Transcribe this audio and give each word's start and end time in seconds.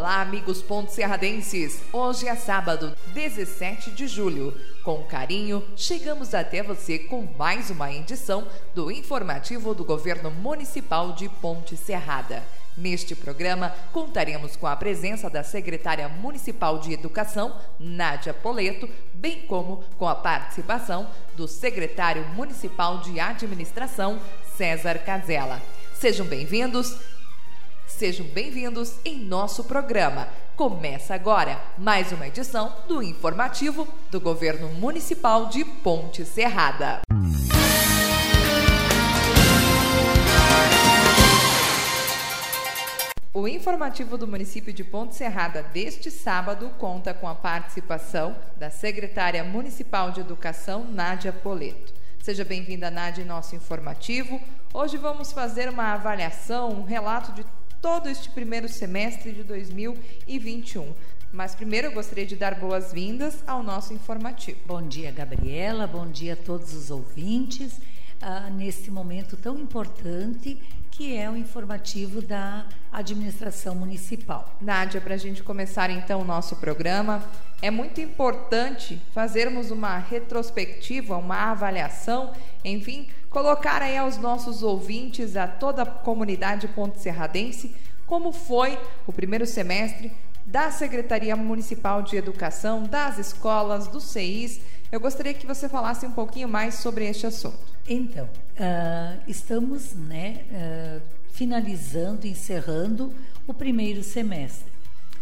Olá, 0.00 0.22
amigos 0.22 0.64
serradenses! 0.88 1.82
Hoje 1.92 2.26
é 2.26 2.34
sábado, 2.34 2.96
17 3.12 3.90
de 3.90 4.08
julho. 4.08 4.58
Com 4.82 5.02
carinho, 5.02 5.62
chegamos 5.76 6.32
até 6.32 6.62
você 6.62 7.00
com 7.00 7.28
mais 7.36 7.68
uma 7.68 7.92
edição 7.92 8.48
do 8.74 8.90
informativo 8.90 9.74
do 9.74 9.84
Governo 9.84 10.30
Municipal 10.30 11.12
de 11.12 11.28
Ponte 11.28 11.76
Serrada. 11.76 12.42
Neste 12.78 13.14
programa, 13.14 13.74
contaremos 13.92 14.56
com 14.56 14.66
a 14.66 14.74
presença 14.74 15.28
da 15.28 15.42
secretária 15.42 16.08
municipal 16.08 16.78
de 16.78 16.94
Educação, 16.94 17.54
Nádia 17.78 18.32
Poleto, 18.32 18.88
bem 19.12 19.42
como 19.42 19.84
com 19.98 20.08
a 20.08 20.14
participação 20.14 21.10
do 21.36 21.46
secretário 21.46 22.24
municipal 22.28 23.00
de 23.00 23.20
Administração, 23.20 24.18
César 24.56 25.00
Casella. 25.00 25.60
Sejam 25.92 26.24
bem-vindos 26.24 27.19
Sejam 27.96 28.24
bem-vindos 28.24 28.94
em 29.04 29.18
nosso 29.18 29.64
programa. 29.64 30.26
Começa 30.56 31.14
agora 31.14 31.60
mais 31.76 32.10
uma 32.12 32.26
edição 32.26 32.74
do 32.88 33.02
informativo 33.02 33.86
do 34.10 34.18
Governo 34.18 34.68
Municipal 34.68 35.50
de 35.50 35.64
Ponte 35.66 36.24
Serrada. 36.24 37.02
O 43.34 43.46
informativo 43.46 44.16
do 44.16 44.26
município 44.26 44.72
de 44.72 44.82
Ponte 44.82 45.14
Serrada 45.14 45.62
deste 45.62 46.10
sábado 46.10 46.70
conta 46.78 47.12
com 47.12 47.28
a 47.28 47.34
participação 47.34 48.34
da 48.56 48.70
secretária 48.70 49.44
municipal 49.44 50.10
de 50.10 50.20
Educação, 50.20 50.84
Nádia 50.84 51.32
Poleto. 51.34 51.92
Seja 52.22 52.44
bem-vinda, 52.44 52.90
Nádia, 52.90 53.22
em 53.22 53.26
nosso 53.26 53.54
informativo. 53.54 54.40
Hoje 54.72 54.96
vamos 54.96 55.32
fazer 55.32 55.68
uma 55.68 55.94
avaliação, 55.94 56.70
um 56.70 56.84
relato 56.84 57.32
de 57.32 57.44
todo 57.80 58.08
este 58.08 58.28
primeiro 58.30 58.68
semestre 58.68 59.32
de 59.32 59.42
2021. 59.42 60.92
Mas 61.32 61.54
primeiro 61.54 61.88
eu 61.88 61.92
gostaria 61.92 62.26
de 62.26 62.36
dar 62.36 62.56
boas-vindas 62.56 63.42
ao 63.46 63.62
nosso 63.62 63.94
informativo. 63.94 64.58
Bom 64.66 64.82
dia, 64.82 65.10
Gabriela. 65.10 65.86
Bom 65.86 66.06
dia 66.06 66.34
a 66.34 66.36
todos 66.36 66.74
os 66.74 66.90
ouvintes. 66.90 67.80
Ah, 68.20 68.50
neste 68.50 68.90
momento 68.90 69.36
tão 69.36 69.58
importante 69.58 70.60
que 70.90 71.16
é 71.16 71.30
o 71.30 71.36
informativo 71.36 72.20
da 72.20 72.66
administração 72.92 73.74
municipal. 73.74 74.54
Nádia, 74.60 75.00
para 75.00 75.14
a 75.14 75.16
gente 75.16 75.42
começar 75.42 75.88
então 75.88 76.20
o 76.20 76.24
nosso 76.24 76.56
programa, 76.56 77.24
é 77.62 77.70
muito 77.70 78.00
importante 78.00 79.00
fazermos 79.14 79.70
uma 79.70 79.96
retrospectiva, 79.96 81.16
uma 81.16 81.50
avaliação, 81.50 82.34
enfim, 82.62 83.08
colocar 83.30 83.80
aí 83.80 83.96
aos 83.96 84.18
nossos 84.18 84.62
ouvintes, 84.62 85.36
a 85.36 85.46
toda 85.46 85.82
a 85.82 85.86
comunidade 85.86 86.66
ponte 86.68 87.00
serradense, 87.00 87.74
como 88.04 88.32
foi 88.32 88.76
o 89.06 89.12
primeiro 89.12 89.46
semestre 89.46 90.12
da 90.44 90.70
Secretaria 90.72 91.36
Municipal 91.36 92.02
de 92.02 92.16
Educação, 92.16 92.82
das 92.82 93.18
escolas, 93.18 93.86
dos 93.86 94.04
CIs. 94.04 94.60
Eu 94.90 94.98
gostaria 94.98 95.32
que 95.32 95.46
você 95.46 95.68
falasse 95.68 96.04
um 96.04 96.10
pouquinho 96.10 96.48
mais 96.48 96.74
sobre 96.74 97.08
este 97.08 97.24
assunto. 97.24 97.58
Então, 97.88 98.24
uh, 98.26 99.20
estamos 99.28 99.94
né, 99.94 100.42
uh, 100.50 101.00
finalizando, 101.30 102.26
encerrando 102.26 103.14
o 103.46 103.54
primeiro 103.54 104.02
semestre. 104.02 104.70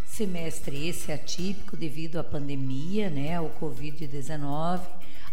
Semestre 0.07 0.89
esse 0.89 1.13
atípico 1.13 1.77
devido 1.77 2.19
à 2.19 2.25
pandemia, 2.25 3.11
né, 3.11 3.37
ao 3.37 3.51
Covid-19, 3.61 4.81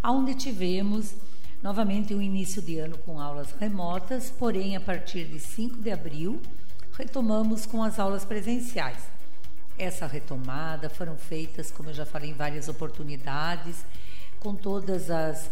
onde 0.04 0.36
tivemos 0.36 1.16
novamente 1.66 2.14
um 2.14 2.22
início 2.22 2.62
de 2.62 2.78
ano 2.78 2.96
com 3.00 3.20
aulas 3.20 3.52
remotas, 3.60 4.30
porém 4.30 4.76
a 4.76 4.80
partir 4.80 5.26
de 5.26 5.40
5 5.40 5.82
de 5.82 5.90
abril 5.90 6.40
retomamos 6.96 7.66
com 7.66 7.82
as 7.82 7.98
aulas 7.98 8.24
presenciais. 8.24 9.00
Essa 9.76 10.06
retomada 10.06 10.92
foram 10.92 11.18
feitas, 11.18 11.72
como 11.72 11.90
eu 11.90 11.94
já 11.96 12.06
falei, 12.06 12.30
em 12.30 12.36
várias 12.36 12.70
oportunidades, 12.70 13.84
com 14.40 14.54
todas 14.54 15.10
as, 15.10 15.50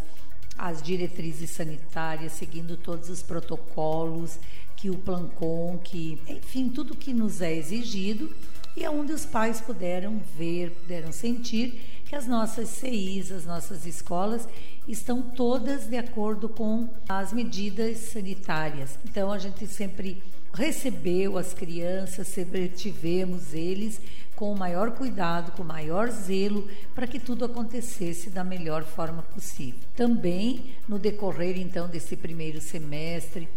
as 0.55 0.83
diretrizes 0.83 1.49
sanitárias, 1.49 2.33
seguindo 2.33 2.77
todos 2.77 3.09
os 3.09 3.23
protocolos 3.23 4.37
que 4.75 4.91
o 4.91 4.99
Plancon, 4.99 5.79
que, 5.83 6.21
enfim, 6.27 6.69
tudo 6.69 6.95
que 6.95 7.11
nos 7.11 7.41
é 7.41 7.55
exigido 7.55 8.29
e 8.77 8.87
onde 8.87 9.13
os 9.13 9.25
pais 9.25 9.59
puderam 9.59 10.21
ver, 10.37 10.69
puderam 10.69 11.11
sentir 11.11 12.03
que 12.05 12.15
as 12.15 12.27
nossas 12.27 12.69
CIs, 12.69 13.31
as 13.31 13.45
nossas 13.45 13.87
escolas 13.87 14.47
estão 14.87 15.21
todas 15.21 15.87
de 15.87 15.97
acordo 15.97 16.49
com 16.49 16.89
as 17.07 17.31
medidas 17.31 17.97
sanitárias. 17.97 18.97
Então 19.05 19.31
a 19.31 19.37
gente 19.37 19.65
sempre 19.67 20.21
recebeu 20.53 21.37
as 21.37 21.53
crianças, 21.53 22.27
sempre 22.27 22.69
tivemos 22.69 23.53
eles 23.53 23.99
com 24.35 24.51
o 24.51 24.57
maior 24.57 24.91
cuidado, 24.91 25.51
com 25.53 25.63
o 25.63 25.65
maior 25.65 26.09
zelo, 26.09 26.67
para 26.93 27.07
que 27.07 27.19
tudo 27.19 27.45
acontecesse 27.45 28.29
da 28.29 28.43
melhor 28.43 28.83
forma 28.83 29.23
possível. 29.23 29.79
Também 29.95 30.75
no 30.87 30.99
decorrer 30.99 31.57
então 31.57 31.87
desse 31.87 32.15
primeiro 32.15 32.59
semestre, 32.59 33.47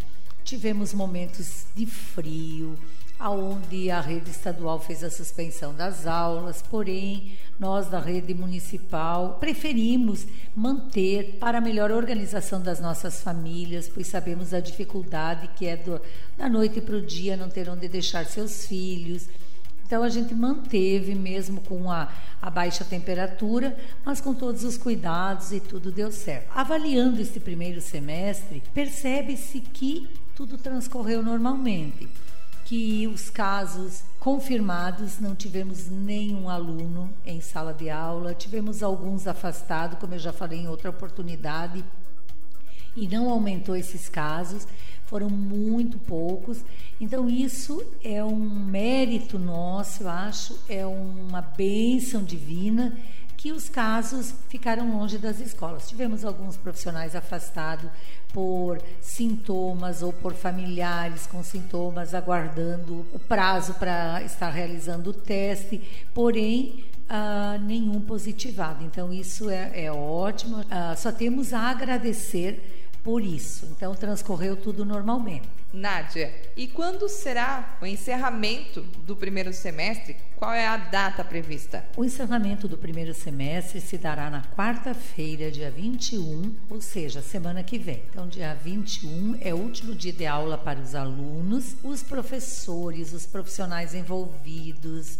tivemos 0.43 0.93
momentos 0.93 1.65
de 1.75 1.85
frio, 1.85 2.77
aonde 3.19 3.89
a 3.89 3.99
rede 3.99 4.29
estadual 4.29 4.79
fez 4.79 5.03
a 5.03 5.09
suspensão 5.09 5.73
das 5.73 6.05
aulas, 6.05 6.61
porém 6.61 7.37
nós 7.59 7.87
da 7.87 7.99
rede 7.99 8.33
municipal 8.33 9.37
preferimos 9.39 10.27
manter 10.55 11.37
para 11.39 11.59
melhor 11.59 11.91
organização 11.91 12.61
das 12.61 12.79
nossas 12.79 13.21
famílias, 13.21 13.89
pois 13.89 14.07
sabemos 14.07 14.53
a 14.53 14.59
dificuldade 14.59 15.49
que 15.55 15.65
é 15.65 15.75
do, 15.75 15.99
da 16.37 16.47
noite 16.47 16.79
para 16.79 16.95
o 16.95 17.01
dia 17.01 17.35
não 17.35 17.49
ter 17.49 17.69
onde 17.69 17.87
deixar 17.87 18.25
seus 18.25 18.67
filhos. 18.67 19.27
Então 19.85 20.03
a 20.03 20.09
gente 20.09 20.35
manteve 20.35 21.15
mesmo 21.15 21.61
com 21.61 21.89
a, 21.89 22.11
a, 22.41 22.49
baixa 22.49 22.83
temperatura, 22.83 23.75
mas 24.05 24.19
com 24.19 24.33
todos 24.33 24.63
os 24.63 24.77
cuidados 24.77 25.53
e 25.53 25.61
tudo 25.61 25.91
deu 25.91 26.11
certo. 26.11 26.51
Avaliando 26.53 27.21
este 27.21 27.39
primeiro 27.39 27.79
semestre, 27.79 28.61
percebe-se 28.73 29.61
que 29.61 30.09
tudo 30.35 30.57
transcorreu 30.57 31.23
normalmente 31.23 32.07
que 32.67 33.07
os 33.07 33.29
casos 33.29 34.03
confirmados 34.19 35.21
não 35.21 35.33
tivemos 35.33 35.87
nenhum 35.89 36.49
aluno 36.49 37.09
em 37.25 37.39
sala 37.39 37.73
de 37.73 37.89
aula, 37.89 38.33
tivemos 38.33 38.83
alguns 38.83 39.25
afastados, 39.25 39.97
como 39.97 40.15
eu 40.15 40.19
já 40.19 40.33
falei 40.33 40.59
em 40.59 40.67
outra 40.67 40.89
oportunidade, 40.89 41.81
e 42.93 43.07
não 43.07 43.29
aumentou 43.29 43.73
esses 43.73 44.09
casos, 44.09 44.67
foram 45.05 45.29
muito 45.29 45.97
poucos. 45.97 46.61
Então, 46.99 47.29
isso 47.29 47.81
é 48.03 48.21
um 48.21 48.37
mérito 48.37 49.39
nosso, 49.39 50.03
eu 50.03 50.09
acho, 50.09 50.59
é 50.67 50.85
uma 50.85 51.41
bênção 51.41 52.21
divina 52.21 52.97
que 53.37 53.51
os 53.51 53.69
casos 53.69 54.33
ficaram 54.49 54.97
longe 54.97 55.19
das 55.19 55.39
escolas. 55.39 55.87
Tivemos 55.87 56.25
alguns 56.25 56.57
profissionais 56.57 57.15
afastados 57.15 57.87
por 58.33 58.81
sintomas 58.99 60.01
ou 60.01 60.11
por 60.11 60.33
familiares 60.33 61.27
com 61.27 61.43
sintomas 61.43 62.15
aguardando 62.15 63.05
o 63.13 63.19
prazo 63.19 63.75
para 63.75 64.23
estar 64.23 64.49
realizando 64.49 65.11
o 65.11 65.13
teste, 65.13 65.79
porém 66.15 66.83
uh, 67.09 67.61
nenhum 67.61 68.01
positivado. 68.01 68.83
Então 68.83 69.13
isso 69.13 69.49
é, 69.49 69.85
é 69.85 69.91
ótimo. 69.91 70.59
Uh, 70.61 70.97
só 70.97 71.11
temos 71.11 71.53
a 71.53 71.69
agradecer 71.69 72.89
por 73.03 73.21
isso. 73.21 73.67
Então 73.71 73.93
transcorreu 73.93 74.55
tudo 74.55 74.83
normalmente. 74.83 75.47
Nádia, 75.73 76.33
e 76.55 76.65
quando 76.67 77.09
será 77.09 77.77
o 77.81 77.85
encerramento 77.85 78.81
do 78.81 79.15
primeiro 79.15 79.51
semestre? 79.51 80.15
Qual 80.35 80.53
é 80.53 80.65
a 80.67 80.77
data 80.77 81.23
prevista? 81.23 81.85
O 81.97 82.05
encerramento 82.05 82.67
do 82.67 82.77
primeiro 82.77 83.13
semestre 83.13 83.81
se 83.81 83.97
dará 83.97 84.29
na 84.29 84.43
quarta-feira, 84.43 85.51
dia 85.51 85.69
21, 85.69 86.55
ou 86.69 86.79
seja, 86.79 87.21
semana 87.21 87.63
que 87.63 87.77
vem. 87.77 88.03
Então, 88.09 88.27
dia 88.27 88.53
21 88.53 89.39
é 89.41 89.53
o 89.53 89.57
último 89.57 89.93
dia 89.93 90.13
de 90.13 90.25
aula 90.25 90.57
para 90.57 90.79
os 90.79 90.95
alunos, 90.95 91.75
os 91.83 92.01
professores, 92.01 93.13
os 93.13 93.25
profissionais 93.25 93.93
envolvidos, 93.93 95.19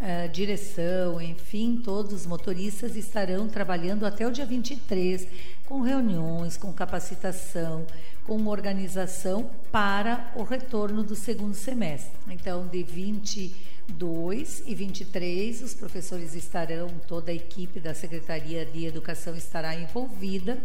Uh, 0.00 0.28
direção, 0.28 1.20
enfim, 1.20 1.80
todos 1.84 2.12
os 2.12 2.24
motoristas 2.24 2.94
estarão 2.94 3.48
trabalhando 3.48 4.06
até 4.06 4.24
o 4.24 4.30
dia 4.30 4.46
23 4.46 5.26
com 5.66 5.80
reuniões, 5.80 6.56
com 6.56 6.72
capacitação, 6.72 7.84
com 8.22 8.46
organização 8.46 9.50
para 9.72 10.32
o 10.36 10.44
retorno 10.44 11.02
do 11.02 11.16
segundo 11.16 11.54
semestre. 11.54 12.12
Então, 12.28 12.68
de 12.68 12.82
22 12.84 14.62
e 14.64 14.74
23, 14.74 15.62
os 15.62 15.74
professores 15.74 16.32
estarão, 16.34 16.88
toda 17.08 17.32
a 17.32 17.34
equipe 17.34 17.80
da 17.80 17.92
Secretaria 17.92 18.64
de 18.64 18.84
Educação 18.86 19.34
estará 19.34 19.74
envolvida 19.74 20.58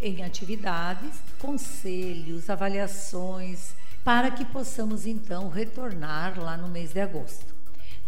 em 0.00 0.22
atividades, 0.22 1.18
conselhos, 1.40 2.48
avaliações, 2.48 3.74
para 4.04 4.30
que 4.30 4.44
possamos 4.44 5.06
então 5.06 5.48
retornar 5.48 6.38
lá 6.38 6.56
no 6.56 6.68
mês 6.68 6.92
de 6.92 7.00
agosto. 7.00 7.55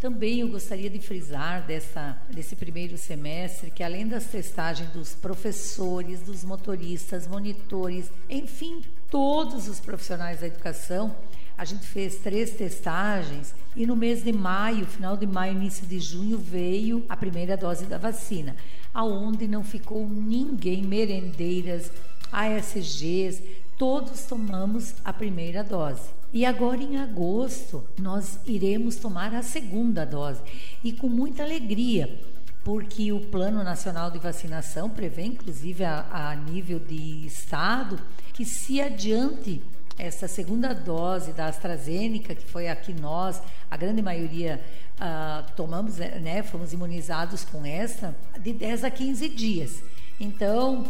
Também 0.00 0.40
eu 0.40 0.48
gostaria 0.48 0.88
de 0.88 1.00
frisar 1.00 1.66
dessa, 1.66 2.16
desse 2.30 2.54
primeiro 2.54 2.96
semestre 2.96 3.68
que, 3.68 3.82
além 3.82 4.06
das 4.06 4.26
testagens 4.26 4.88
dos 4.90 5.12
professores, 5.14 6.20
dos 6.20 6.44
motoristas, 6.44 7.26
monitores, 7.26 8.08
enfim, 8.30 8.84
todos 9.10 9.66
os 9.66 9.80
profissionais 9.80 10.40
da 10.40 10.46
educação, 10.46 11.16
a 11.56 11.64
gente 11.64 11.84
fez 11.84 12.18
três 12.18 12.52
testagens 12.52 13.52
e 13.74 13.84
no 13.84 13.96
mês 13.96 14.22
de 14.22 14.32
maio, 14.32 14.86
final 14.86 15.16
de 15.16 15.26
maio, 15.26 15.54
início 15.54 15.84
de 15.84 15.98
junho, 15.98 16.38
veio 16.38 17.04
a 17.08 17.16
primeira 17.16 17.56
dose 17.56 17.84
da 17.84 17.98
vacina, 17.98 18.54
aonde 18.94 19.48
não 19.48 19.64
ficou 19.64 20.08
ninguém, 20.08 20.84
merendeiras, 20.84 21.90
ASGs, 22.30 23.42
todos 23.76 24.26
tomamos 24.26 24.94
a 25.04 25.12
primeira 25.12 25.64
dose. 25.64 26.17
E 26.32 26.44
agora 26.44 26.82
em 26.82 26.98
agosto 26.98 27.84
nós 27.98 28.38
iremos 28.44 28.96
tomar 28.96 29.34
a 29.34 29.42
segunda 29.42 30.04
dose 30.04 30.40
e 30.84 30.92
com 30.92 31.08
muita 31.08 31.42
alegria, 31.42 32.20
porque 32.62 33.10
o 33.12 33.20
Plano 33.20 33.64
Nacional 33.64 34.10
de 34.10 34.18
Vacinação 34.18 34.90
prevê, 34.90 35.22
inclusive 35.22 35.84
a, 35.84 36.06
a 36.10 36.36
nível 36.36 36.78
de 36.78 37.24
estado, 37.26 37.98
que 38.34 38.44
se 38.44 38.80
adiante 38.80 39.62
essa 39.96 40.28
segunda 40.28 40.74
dose 40.74 41.32
da 41.32 41.46
AstraZeneca, 41.46 42.34
que 42.34 42.44
foi 42.44 42.68
a 42.68 42.76
que 42.76 42.92
nós, 42.92 43.42
a 43.70 43.76
grande 43.76 44.00
maioria, 44.00 44.62
uh, 45.00 45.50
tomamos, 45.56 45.96
né, 45.96 46.42
fomos 46.42 46.72
imunizados 46.72 47.44
com 47.44 47.64
essa, 47.64 48.14
de 48.38 48.52
10 48.52 48.84
a 48.84 48.90
15 48.90 49.28
dias. 49.28 49.82
Então, 50.20 50.84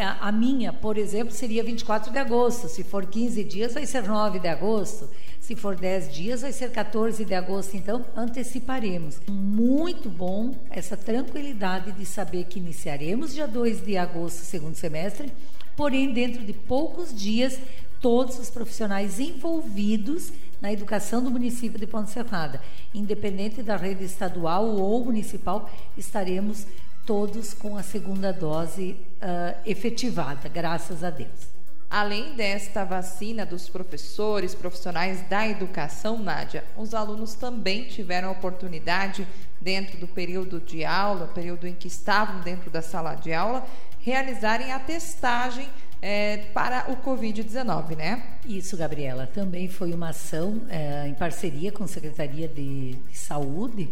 a 0.00 0.32
minha, 0.32 0.72
por 0.72 0.96
exemplo, 0.96 1.34
seria 1.34 1.62
24 1.62 2.12
de 2.12 2.18
agosto. 2.18 2.68
Se 2.68 2.82
for 2.82 3.06
15 3.06 3.44
dias, 3.44 3.74
vai 3.74 3.86
ser 3.86 4.02
9 4.02 4.38
de 4.38 4.48
agosto. 4.48 5.08
Se 5.40 5.54
for 5.54 5.76
10 5.76 6.12
dias, 6.12 6.40
vai 6.40 6.52
ser 6.52 6.70
14 6.70 7.24
de 7.24 7.34
agosto. 7.34 7.76
Então, 7.76 8.04
anteciparemos. 8.16 9.20
Muito 9.28 10.08
bom 10.08 10.54
essa 10.70 10.96
tranquilidade 10.96 11.92
de 11.92 12.06
saber 12.06 12.44
que 12.44 12.58
iniciaremos 12.58 13.34
dia 13.34 13.46
2 13.46 13.84
de 13.84 13.96
agosto, 13.96 14.38
segundo 14.38 14.74
semestre, 14.74 15.30
porém, 15.76 16.12
dentro 16.12 16.42
de 16.42 16.52
poucos 16.52 17.14
dias, 17.14 17.58
todos 18.00 18.38
os 18.38 18.48
profissionais 18.48 19.20
envolvidos 19.20 20.32
na 20.60 20.72
educação 20.72 21.22
do 21.22 21.30
município 21.30 21.78
de 21.78 21.86
Ponte 21.86 22.10
Serrada, 22.10 22.60
independente 22.94 23.62
da 23.62 23.76
rede 23.76 24.04
estadual 24.04 24.66
ou 24.66 25.04
municipal, 25.04 25.70
estaremos 25.96 26.66
todos 27.04 27.52
com 27.52 27.76
a 27.76 27.82
segunda 27.82 28.32
dose 28.32 28.96
uh, 29.24 29.56
efetivada, 29.64 30.48
graças 30.48 31.02
a 31.02 31.10
Deus. 31.10 31.54
Além 31.90 32.34
desta 32.34 32.84
vacina 32.84 33.46
dos 33.46 33.68
professores, 33.68 34.54
profissionais 34.54 35.22
da 35.28 35.48
educação, 35.48 36.18
Nádia, 36.18 36.64
os 36.76 36.92
alunos 36.92 37.34
também 37.34 37.84
tiveram 37.84 38.28
a 38.28 38.32
oportunidade, 38.32 39.26
dentro 39.60 39.96
do 39.96 40.06
período 40.06 40.60
de 40.60 40.84
aula, 40.84 41.26
período 41.28 41.66
em 41.66 41.74
que 41.74 41.88
estavam 41.88 42.40
dentro 42.40 42.70
da 42.70 42.82
sala 42.82 43.14
de 43.14 43.32
aula, 43.32 43.66
realizarem 44.00 44.72
a 44.72 44.78
testagem 44.78 45.68
é, 46.02 46.36
para 46.52 46.90
o 46.90 46.96
Covid-19, 46.96 47.96
né? 47.96 48.22
Isso, 48.44 48.76
Gabriela. 48.76 49.26
Também 49.26 49.68
foi 49.68 49.94
uma 49.94 50.10
ação 50.10 50.60
é, 50.68 51.08
em 51.08 51.14
parceria 51.14 51.72
com 51.72 51.84
a 51.84 51.88
Secretaria 51.88 52.46
de, 52.46 52.94
de 52.94 53.16
Saúde 53.16 53.88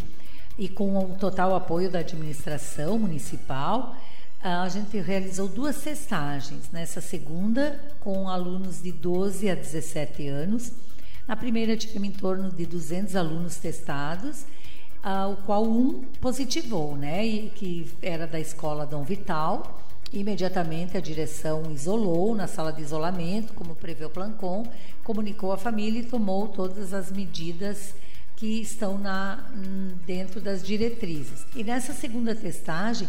e 0.58 0.68
com 0.68 0.98
o 0.98 1.16
total 1.18 1.54
apoio 1.54 1.90
da 1.90 2.00
administração 2.00 2.98
municipal, 2.98 3.96
a 4.42 4.68
gente 4.68 4.98
realizou 4.98 5.46
duas 5.46 5.80
testagens. 5.80 6.70
Nessa 6.72 7.00
segunda, 7.00 7.80
com 8.00 8.28
alunos 8.28 8.82
de 8.82 8.90
12 8.90 9.48
a 9.48 9.54
17 9.54 10.26
anos. 10.26 10.72
Na 11.28 11.36
primeira, 11.36 11.76
tivemos 11.76 12.08
em 12.08 12.12
torno 12.12 12.50
de 12.50 12.66
200 12.66 13.14
alunos 13.14 13.56
testados, 13.56 14.44
o 15.30 15.36
qual 15.46 15.64
um 15.64 16.02
positivou, 16.20 16.96
né? 16.96 17.24
E 17.24 17.50
que 17.50 17.88
era 18.02 18.26
da 18.26 18.40
escola 18.40 18.84
Dom 18.84 19.04
Vital. 19.04 19.80
Imediatamente 20.12 20.96
a 20.96 21.00
direção 21.00 21.70
isolou 21.70 22.34
na 22.34 22.46
sala 22.46 22.72
de 22.72 22.82
isolamento, 22.82 23.54
como 23.54 23.74
prevê 23.76 24.04
o 24.04 24.10
Plancom, 24.10 24.66
comunicou 25.02 25.52
à 25.52 25.56
família 25.56 26.00
e 26.00 26.04
tomou 26.04 26.48
todas 26.48 26.92
as 26.92 27.10
medidas 27.10 27.94
que 28.36 28.60
estão 28.60 28.98
na, 28.98 29.48
dentro 30.04 30.40
das 30.40 30.62
diretrizes. 30.62 31.46
E 31.54 31.62
nessa 31.62 31.92
segunda 31.92 32.34
testagem 32.34 33.08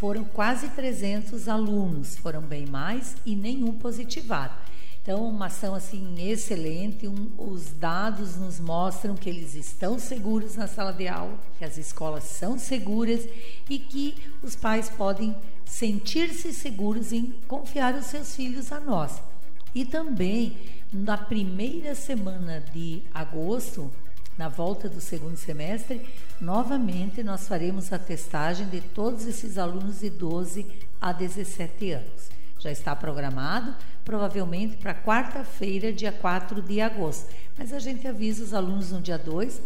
foram 0.00 0.24
quase 0.24 0.66
300 0.70 1.46
alunos, 1.46 2.16
foram 2.16 2.40
bem 2.40 2.64
mais 2.64 3.14
e 3.26 3.36
nenhum 3.36 3.74
positivado. 3.74 4.54
Então, 5.02 5.28
uma 5.28 5.46
ação 5.46 5.74
assim 5.74 6.14
excelente. 6.18 7.06
Um, 7.06 7.30
os 7.36 7.70
dados 7.74 8.34
nos 8.36 8.58
mostram 8.58 9.14
que 9.14 9.28
eles 9.28 9.54
estão 9.54 9.98
seguros 9.98 10.56
na 10.56 10.66
sala 10.66 10.90
de 10.90 11.06
aula, 11.06 11.38
que 11.58 11.66
as 11.66 11.76
escolas 11.76 12.24
são 12.24 12.58
seguras 12.58 13.28
e 13.68 13.78
que 13.78 14.16
os 14.42 14.56
pais 14.56 14.88
podem 14.88 15.36
sentir-se 15.66 16.54
seguros 16.54 17.12
em 17.12 17.34
confiar 17.46 17.94
os 17.94 18.06
seus 18.06 18.34
filhos 18.34 18.72
a 18.72 18.80
nós. 18.80 19.20
E 19.74 19.84
também 19.84 20.56
na 20.90 21.18
primeira 21.18 21.94
semana 21.94 22.64
de 22.72 23.02
agosto, 23.12 23.90
na 24.40 24.48
volta 24.48 24.88
do 24.88 25.02
segundo 25.02 25.36
semestre, 25.36 26.00
novamente 26.40 27.22
nós 27.22 27.46
faremos 27.46 27.92
a 27.92 27.98
testagem 27.98 28.66
de 28.68 28.80
todos 28.80 29.26
esses 29.26 29.58
alunos 29.58 30.00
de 30.00 30.08
12 30.08 30.64
a 30.98 31.12
17 31.12 31.92
anos. 31.92 32.30
Já 32.58 32.70
está 32.70 32.96
programado, 32.96 33.76
provavelmente 34.02 34.78
para 34.78 34.94
quarta-feira, 34.94 35.92
dia 35.92 36.10
4 36.10 36.62
de 36.62 36.80
agosto. 36.80 37.30
Mas 37.58 37.70
a 37.70 37.78
gente 37.78 38.08
avisa 38.08 38.42
os 38.42 38.54
alunos 38.54 38.92
no 38.92 39.02
dia 39.02 39.18
2, 39.18 39.60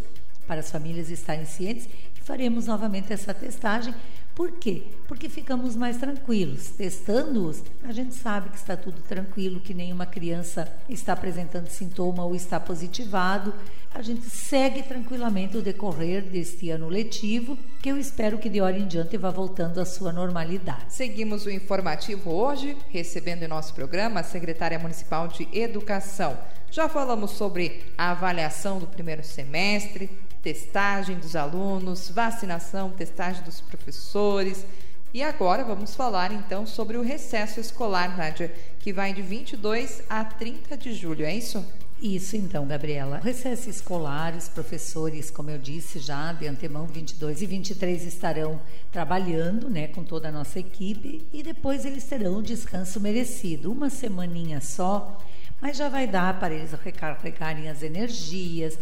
para 0.45 0.59
as 0.59 0.69
famílias 0.69 1.09
estarem 1.09 1.45
cientes, 1.45 1.87
que 2.13 2.21
faremos 2.21 2.67
novamente 2.67 3.13
essa 3.13 3.33
testagem 3.33 3.95
por 4.35 4.51
quê? 4.51 4.83
Porque 5.07 5.29
ficamos 5.29 5.77
mais 5.77 5.95
tranquilos. 5.95 6.67
Testando-os, 6.71 7.63
a 7.83 7.93
gente 7.93 8.13
sabe 8.13 8.49
que 8.49 8.57
está 8.57 8.75
tudo 8.75 9.01
tranquilo, 9.01 9.61
que 9.61 9.73
nenhuma 9.73 10.05
criança 10.05 10.69
está 10.89 11.13
apresentando 11.13 11.69
sintoma 11.69 12.25
ou 12.25 12.35
está 12.35 12.59
positivado. 12.59 13.53
A 13.93 14.01
gente 14.01 14.29
segue 14.29 14.83
tranquilamente 14.83 15.55
o 15.55 15.61
decorrer 15.61 16.21
deste 16.21 16.69
ano 16.69 16.89
letivo, 16.89 17.57
que 17.81 17.87
eu 17.87 17.97
espero 17.97 18.37
que 18.37 18.49
de 18.49 18.59
hora 18.59 18.77
em 18.77 18.85
diante 18.85 19.15
vá 19.15 19.31
voltando 19.31 19.79
à 19.79 19.85
sua 19.85 20.11
normalidade. 20.11 20.83
Seguimos 20.89 21.45
o 21.45 21.49
informativo 21.49 22.29
hoje, 22.29 22.75
recebendo 22.89 23.43
em 23.43 23.47
nosso 23.47 23.73
programa 23.73 24.19
a 24.19 24.23
secretária 24.23 24.77
municipal 24.77 25.29
de 25.29 25.47
Educação. 25.53 26.37
Já 26.69 26.89
falamos 26.89 27.31
sobre 27.31 27.85
a 27.97 28.11
avaliação 28.11 28.79
do 28.79 28.87
primeiro 28.87 29.23
semestre, 29.23 30.09
testagem 30.45 31.17
dos 31.17 31.35
alunos, 31.35 32.07
vacinação, 32.11 32.91
testagem 32.91 33.41
dos 33.41 33.59
professores. 33.61 34.63
E 35.11 35.23
agora 35.23 35.63
vamos 35.63 35.95
falar 35.95 36.31
então 36.31 36.67
sobre 36.67 36.97
o 36.97 37.01
recesso 37.01 37.59
escolar, 37.59 38.15
Nádia, 38.15 38.53
que 38.77 38.93
vai 38.93 39.11
de 39.11 39.23
22 39.23 40.03
a 40.07 40.23
30 40.23 40.77
de 40.77 40.93
julho, 40.93 41.25
é 41.25 41.33
isso? 41.33 41.65
Isso 41.99 42.35
então, 42.35 42.67
Gabriela. 42.67 43.21
Recesso 43.23 43.71
escolar, 43.71 44.35
os 44.35 44.47
professores, 44.47 45.31
como 45.31 45.49
eu 45.49 45.57
disse 45.57 45.97
já 45.97 46.31
de 46.31 46.45
antemão, 46.45 46.85
22 46.85 47.41
e 47.41 47.45
23 47.47 48.05
estarão 48.05 48.61
trabalhando, 48.91 49.67
né, 49.67 49.87
com 49.87 50.03
toda 50.03 50.27
a 50.27 50.31
nossa 50.31 50.59
equipe 50.59 51.25
e 51.33 51.41
depois 51.41 51.85
eles 51.85 52.03
terão 52.03 52.37
o 52.37 52.43
descanso 52.43 52.99
merecido, 52.99 53.71
uma 53.71 53.89
semaninha 53.89 54.61
só, 54.61 55.19
mas 55.59 55.75
já 55.75 55.89
vai 55.89 56.05
dar 56.05 56.39
para 56.39 56.53
eles 56.53 56.71
recarregarem 56.73 57.67
as 57.67 57.81
energias, 57.81 58.77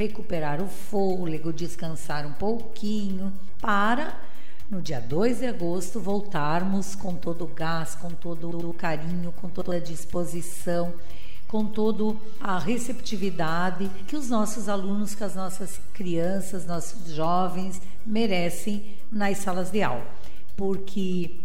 recuperar 0.00 0.62
o 0.62 0.66
fôlego, 0.66 1.52
descansar 1.52 2.26
um 2.26 2.32
pouquinho, 2.32 3.32
para 3.60 4.18
no 4.70 4.80
dia 4.80 4.98
2 4.98 5.40
de 5.40 5.46
agosto 5.46 6.00
voltarmos 6.00 6.94
com 6.94 7.14
todo 7.14 7.44
o 7.44 7.48
gás, 7.48 7.94
com 7.94 8.08
todo 8.08 8.66
o 8.66 8.72
carinho, 8.72 9.30
com 9.32 9.50
toda 9.50 9.76
a 9.76 9.80
disposição, 9.80 10.94
com 11.46 11.66
toda 11.66 12.16
a 12.40 12.58
receptividade 12.58 13.90
que 14.06 14.16
os 14.16 14.30
nossos 14.30 14.70
alunos, 14.70 15.14
que 15.14 15.24
as 15.24 15.34
nossas 15.34 15.78
crianças, 15.92 16.64
nossos 16.64 17.12
jovens 17.12 17.82
merecem 18.06 18.96
nas 19.12 19.38
salas 19.38 19.70
de 19.70 19.82
aula. 19.82 20.06
Porque 20.56 21.36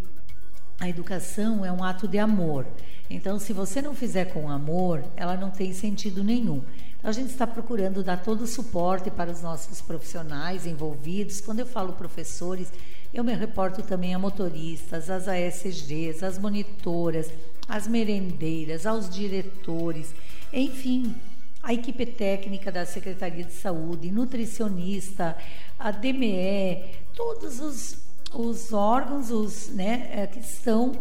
a 0.80 0.88
educação 0.88 1.66
é 1.66 1.72
um 1.72 1.84
ato 1.84 2.08
de 2.08 2.20
amor. 2.20 2.66
Então, 3.10 3.38
se 3.38 3.52
você 3.52 3.82
não 3.82 3.94
fizer 3.94 4.26
com 4.26 4.50
amor, 4.50 5.04
ela 5.16 5.36
não 5.36 5.52
tem 5.52 5.74
sentido 5.74 6.24
nenhum. 6.24 6.62
A 7.06 7.12
gente 7.12 7.30
está 7.30 7.46
procurando 7.46 8.04
dar 8.04 8.24
todo 8.24 8.46
o 8.46 8.48
suporte 8.48 9.12
para 9.12 9.30
os 9.30 9.40
nossos 9.40 9.80
profissionais 9.80 10.66
envolvidos. 10.66 11.40
Quando 11.40 11.60
eu 11.60 11.66
falo 11.68 11.94
professores, 11.94 12.74
eu 13.14 13.24
me 13.24 13.32
reporto 13.36 13.84
também 13.84 14.16
a 14.16 14.18
motoristas, 14.18 15.08
às 15.08 15.28
ASGs, 15.28 16.26
às 16.26 16.40
monitoras, 16.40 17.30
às 17.68 17.88
merendeiras, 17.88 18.88
aos 18.88 19.08
diretores, 19.08 20.16
enfim, 20.52 21.16
a 21.62 21.76
equipe 21.76 22.08
técnica 22.08 22.72
da 22.72 22.88
Secretaria 22.88 23.44
de 23.44 23.54
Saúde, 23.54 24.10
nutricionista, 24.10 25.38
a 25.78 25.92
DME, 25.92 26.86
todos 27.14 27.60
os, 27.60 27.98
os 28.34 28.74
órgãos 28.74 29.30
os, 29.30 29.70
né, 29.70 30.10
é, 30.12 30.26
que 30.26 30.40
estão 30.40 31.00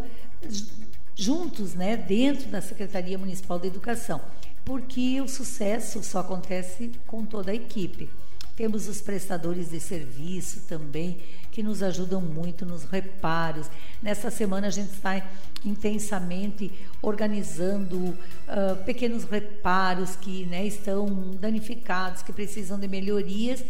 juntos 1.15 1.73
né, 1.73 1.97
dentro 1.97 2.47
da 2.49 2.61
Secretaria 2.61 3.17
Municipal 3.17 3.57
de 3.57 3.65
Educação 3.65 4.21
porque 4.65 5.21
o 5.21 5.27
sucesso 5.27 6.03
só 6.03 6.19
acontece 6.19 6.91
com 7.05 7.23
toda 7.23 7.51
a 7.51 7.55
equipe. 7.55 8.09
Temos 8.55 8.87
os 8.87 8.99
prestadores 8.99 9.69
de 9.69 9.79
serviço 9.79 10.61
também, 10.61 11.19
que 11.51 11.61
nos 11.61 11.83
ajudam 11.83 12.19
muito 12.19 12.65
nos 12.65 12.83
reparos. 12.83 13.69
Nessa 14.01 14.31
semana 14.31 14.67
a 14.67 14.71
gente 14.71 14.91
está 14.91 15.21
intensamente 15.63 16.71
organizando 17.01 17.97
uh, 17.97 18.83
pequenos 18.85 19.23
reparos 19.25 20.15
que 20.15 20.45
né, 20.45 20.65
estão 20.65 21.31
danificados, 21.39 22.23
que 22.23 22.33
precisam 22.33 22.79
de 22.79 22.87
melhorias, 22.87 23.63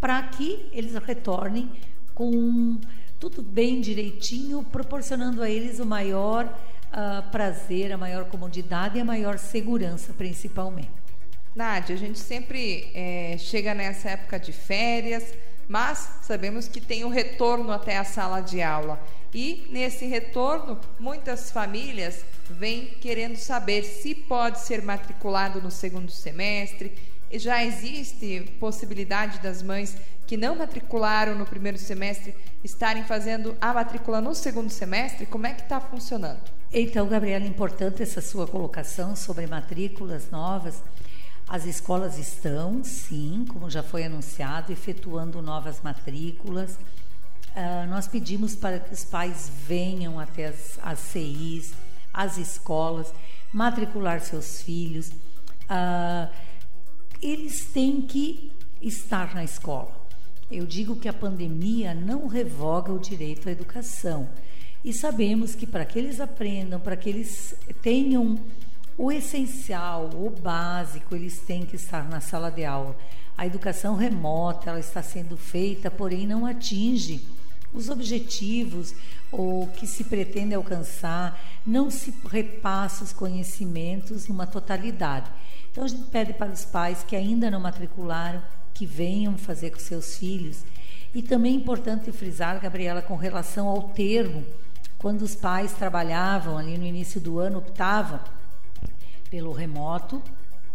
para 0.00 0.22
que 0.22 0.68
eles 0.72 0.94
retornem 0.94 1.70
com 2.14 2.78
tudo 3.18 3.42
bem 3.42 3.80
direitinho, 3.80 4.64
proporcionando 4.64 5.42
a 5.42 5.50
eles 5.50 5.78
o 5.78 5.86
maior 5.86 6.48
uh, 6.92 7.28
prazer, 7.30 7.92
a 7.92 7.96
maior 7.96 8.24
comodidade 8.26 8.98
e 8.98 9.00
a 9.00 9.04
maior 9.04 9.38
segurança, 9.38 10.12
principalmente. 10.12 10.90
Nádia, 11.54 11.96
a 11.96 11.98
gente 11.98 12.18
sempre 12.18 12.90
é, 12.94 13.36
chega 13.38 13.74
nessa 13.74 14.10
época 14.10 14.38
de 14.38 14.52
férias, 14.52 15.34
mas 15.66 16.20
sabemos 16.22 16.68
que 16.68 16.80
tem 16.80 17.04
o 17.04 17.08
retorno 17.08 17.72
até 17.72 17.96
a 17.96 18.04
sala 18.04 18.40
de 18.40 18.62
aula. 18.62 19.00
E 19.34 19.66
nesse 19.70 20.06
retorno, 20.06 20.78
muitas 20.98 21.50
famílias 21.50 22.24
vêm 22.48 22.86
querendo 23.00 23.36
saber 23.36 23.84
se 23.84 24.14
pode 24.14 24.60
ser 24.60 24.82
matriculado 24.82 25.60
no 25.60 25.70
segundo 25.70 26.10
semestre. 26.10 26.96
Já 27.32 27.64
existe 27.64 28.56
possibilidade 28.58 29.38
das 29.38 29.62
mães 29.62 29.96
que 30.26 30.36
não 30.36 30.56
matricularam 30.56 31.36
no 31.36 31.46
primeiro 31.46 31.78
semestre 31.78 32.34
estarem 32.62 33.04
fazendo 33.04 33.56
a 33.60 33.72
matrícula 33.72 34.20
no 34.20 34.34
segundo 34.34 34.70
semestre? 34.70 35.26
Como 35.26 35.46
é 35.46 35.54
que 35.54 35.62
está 35.62 35.80
funcionando? 35.80 36.59
Então, 36.72 37.08
Gabriela, 37.08 37.44
importante 37.44 38.00
essa 38.00 38.20
sua 38.20 38.46
colocação 38.46 39.16
sobre 39.16 39.44
matrículas 39.44 40.30
novas. 40.30 40.80
As 41.48 41.64
escolas 41.64 42.16
estão, 42.16 42.84
sim, 42.84 43.44
como 43.48 43.68
já 43.68 43.82
foi 43.82 44.04
anunciado, 44.04 44.70
efetuando 44.70 45.42
novas 45.42 45.80
matrículas. 45.82 46.78
Uh, 47.56 47.88
nós 47.88 48.06
pedimos 48.06 48.54
para 48.54 48.78
que 48.78 48.94
os 48.94 49.04
pais 49.04 49.50
venham 49.66 50.20
até 50.20 50.46
as, 50.46 50.78
as 50.80 51.00
CIs, 51.00 51.74
as 52.14 52.38
escolas, 52.38 53.12
matricular 53.52 54.20
seus 54.20 54.62
filhos. 54.62 55.08
Uh, 55.08 56.32
eles 57.20 57.64
têm 57.64 58.00
que 58.00 58.52
estar 58.80 59.34
na 59.34 59.42
escola. 59.42 59.90
Eu 60.48 60.64
digo 60.66 60.94
que 60.94 61.08
a 61.08 61.12
pandemia 61.12 61.94
não 61.94 62.28
revoga 62.28 62.92
o 62.92 62.98
direito 63.00 63.48
à 63.48 63.52
educação. 63.52 64.28
E 64.84 64.92
sabemos 64.92 65.54
que 65.54 65.66
para 65.66 65.84
que 65.84 65.98
eles 65.98 66.20
aprendam, 66.20 66.80
para 66.80 66.96
que 66.96 67.08
eles 67.08 67.54
tenham 67.82 68.40
o 68.96 69.12
essencial, 69.12 70.10
o 70.14 70.30
básico, 70.30 71.14
eles 71.14 71.38
têm 71.40 71.66
que 71.66 71.76
estar 71.76 72.08
na 72.08 72.20
sala 72.20 72.50
de 72.50 72.64
aula. 72.64 72.96
A 73.36 73.46
educação 73.46 73.94
remota, 73.96 74.70
ela 74.70 74.80
está 74.80 75.02
sendo 75.02 75.36
feita, 75.36 75.90
porém 75.90 76.26
não 76.26 76.46
atinge 76.46 77.26
os 77.72 77.88
objetivos 77.88 78.94
ou 79.30 79.66
que 79.68 79.86
se 79.86 80.04
pretende 80.04 80.54
alcançar, 80.54 81.40
não 81.64 81.90
se 81.90 82.12
repassa 82.28 83.04
os 83.04 83.12
conhecimentos 83.12 84.28
numa 84.28 84.46
totalidade. 84.46 85.30
Então 85.70 85.84
a 85.84 85.88
gente 85.88 86.10
pede 86.10 86.32
para 86.32 86.52
os 86.52 86.64
pais 86.64 87.04
que 87.04 87.14
ainda 87.14 87.50
não 87.50 87.60
matricularam 87.60 88.42
que 88.74 88.84
venham 88.84 89.38
fazer 89.38 89.70
com 89.70 89.78
seus 89.78 90.16
filhos. 90.16 90.64
E 91.14 91.22
também 91.22 91.54
é 91.54 91.56
importante 91.56 92.10
frisar, 92.12 92.60
Gabriela, 92.60 93.02
com 93.02 93.16
relação 93.16 93.66
ao 93.68 93.82
termo, 93.90 94.44
quando 95.00 95.22
os 95.22 95.34
pais 95.34 95.72
trabalhavam 95.72 96.58
ali 96.58 96.76
no 96.76 96.84
início 96.84 97.18
do 97.18 97.38
ano, 97.38 97.58
optavam 97.58 98.20
pelo 99.30 99.50
remoto, 99.50 100.22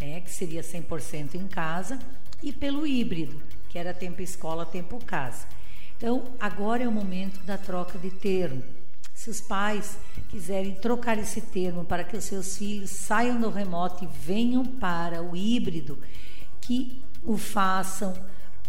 né, 0.02 0.20
que 0.20 0.32
seria 0.32 0.64
100% 0.64 1.36
em 1.36 1.48
casa, 1.48 2.00
e 2.42 2.52
pelo 2.52 2.88
híbrido, 2.88 3.40
que 3.70 3.78
era 3.78 3.94
tempo 3.94 4.24
escola, 4.24 4.66
tempo 4.66 4.98
casa. 5.06 5.46
Então, 5.96 6.24
agora 6.40 6.84
é 6.84 6.88
o 6.88 6.92
momento 6.92 7.40
da 7.42 7.56
troca 7.56 8.00
de 8.00 8.10
termo. 8.10 8.64
Se 9.14 9.30
os 9.30 9.40
pais 9.40 9.96
quiserem 10.30 10.74
trocar 10.74 11.20
esse 11.20 11.40
termo 11.40 11.86
para 11.86 12.04
que 12.04 12.18
os 12.18 12.24
seus 12.24 12.58
filhos 12.58 12.90
saiam 12.90 13.40
do 13.40 13.52
remoto 13.52 14.04
e 14.04 14.08
venham 14.08 14.66
para 14.66 15.22
o 15.22 15.36
híbrido, 15.36 16.00
que 16.62 17.00
o 17.24 17.38
façam 17.38 18.14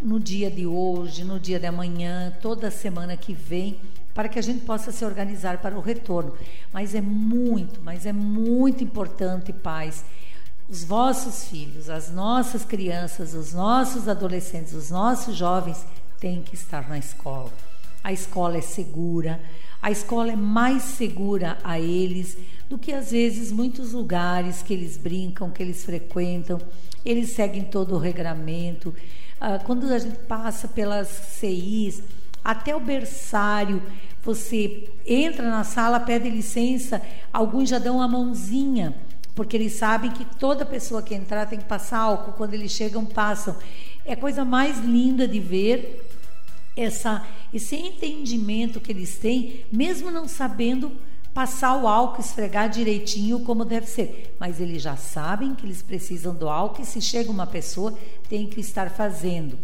no 0.02 0.20
dia 0.20 0.50
de 0.50 0.66
hoje, 0.66 1.24
no 1.24 1.40
dia 1.40 1.58
de 1.58 1.66
amanhã, 1.66 2.30
toda 2.42 2.70
semana 2.70 3.16
que 3.16 3.32
vem, 3.32 3.80
para 4.16 4.30
que 4.30 4.38
a 4.38 4.42
gente 4.42 4.64
possa 4.64 4.90
se 4.90 5.04
organizar 5.04 5.58
para 5.58 5.76
o 5.76 5.80
retorno. 5.80 6.32
Mas 6.72 6.94
é 6.94 7.02
muito, 7.02 7.82
mas 7.82 8.06
é 8.06 8.14
muito 8.14 8.82
importante, 8.82 9.52
pais, 9.52 10.02
os 10.66 10.82
vossos 10.82 11.48
filhos, 11.48 11.90
as 11.90 12.10
nossas 12.10 12.64
crianças, 12.64 13.34
os 13.34 13.52
nossos 13.52 14.08
adolescentes, 14.08 14.72
os 14.72 14.90
nossos 14.90 15.36
jovens 15.36 15.84
têm 16.18 16.40
que 16.40 16.54
estar 16.54 16.88
na 16.88 16.96
escola. 16.98 17.52
A 18.02 18.10
escola 18.10 18.56
é 18.56 18.62
segura, 18.62 19.38
a 19.82 19.90
escola 19.90 20.32
é 20.32 20.36
mais 20.36 20.82
segura 20.82 21.58
a 21.62 21.78
eles 21.78 22.38
do 22.70 22.78
que 22.78 22.92
às 22.92 23.10
vezes 23.10 23.52
muitos 23.52 23.92
lugares 23.92 24.62
que 24.62 24.72
eles 24.72 24.96
brincam, 24.96 25.50
que 25.50 25.62
eles 25.62 25.84
frequentam. 25.84 26.58
Eles 27.04 27.32
seguem 27.32 27.64
todo 27.64 27.94
o 27.94 27.98
regramento. 27.98 28.94
Ah, 29.38 29.58
quando 29.58 29.92
a 29.92 29.98
gente 29.98 30.16
passa 30.20 30.66
pelas 30.66 31.08
CIs, 31.08 32.02
até 32.46 32.76
o 32.76 32.78
berçário, 32.78 33.82
você 34.22 34.88
entra 35.04 35.50
na 35.50 35.64
sala, 35.64 35.98
pede 35.98 36.30
licença, 36.30 37.02
alguns 37.32 37.68
já 37.68 37.80
dão 37.80 38.00
a 38.00 38.06
mãozinha, 38.06 38.94
porque 39.34 39.56
eles 39.56 39.72
sabem 39.72 40.12
que 40.12 40.24
toda 40.24 40.64
pessoa 40.64 41.02
que 41.02 41.12
entrar 41.12 41.46
tem 41.46 41.58
que 41.58 41.64
passar 41.64 41.98
álcool, 41.98 42.34
quando 42.34 42.54
eles 42.54 42.70
chegam, 42.70 43.04
passam. 43.04 43.56
É 44.04 44.12
a 44.12 44.16
coisa 44.16 44.44
mais 44.44 44.78
linda 44.78 45.26
de 45.26 45.40
ver 45.40 46.08
essa, 46.76 47.26
esse 47.52 47.74
entendimento 47.74 48.80
que 48.80 48.92
eles 48.92 49.18
têm, 49.18 49.64
mesmo 49.72 50.12
não 50.12 50.28
sabendo 50.28 50.92
passar 51.34 51.76
o 51.76 51.88
álcool, 51.88 52.20
esfregar 52.20 52.70
direitinho 52.70 53.40
como 53.40 53.64
deve 53.64 53.88
ser. 53.88 54.36
Mas 54.38 54.60
eles 54.60 54.80
já 54.80 54.96
sabem 54.96 55.52
que 55.52 55.66
eles 55.66 55.82
precisam 55.82 56.32
do 56.32 56.48
álcool 56.48 56.82
e 56.82 56.86
se 56.86 57.00
chega 57.00 57.28
uma 57.28 57.46
pessoa, 57.46 57.92
tem 58.28 58.46
que 58.46 58.60
estar 58.60 58.88
fazendo. 58.88 59.58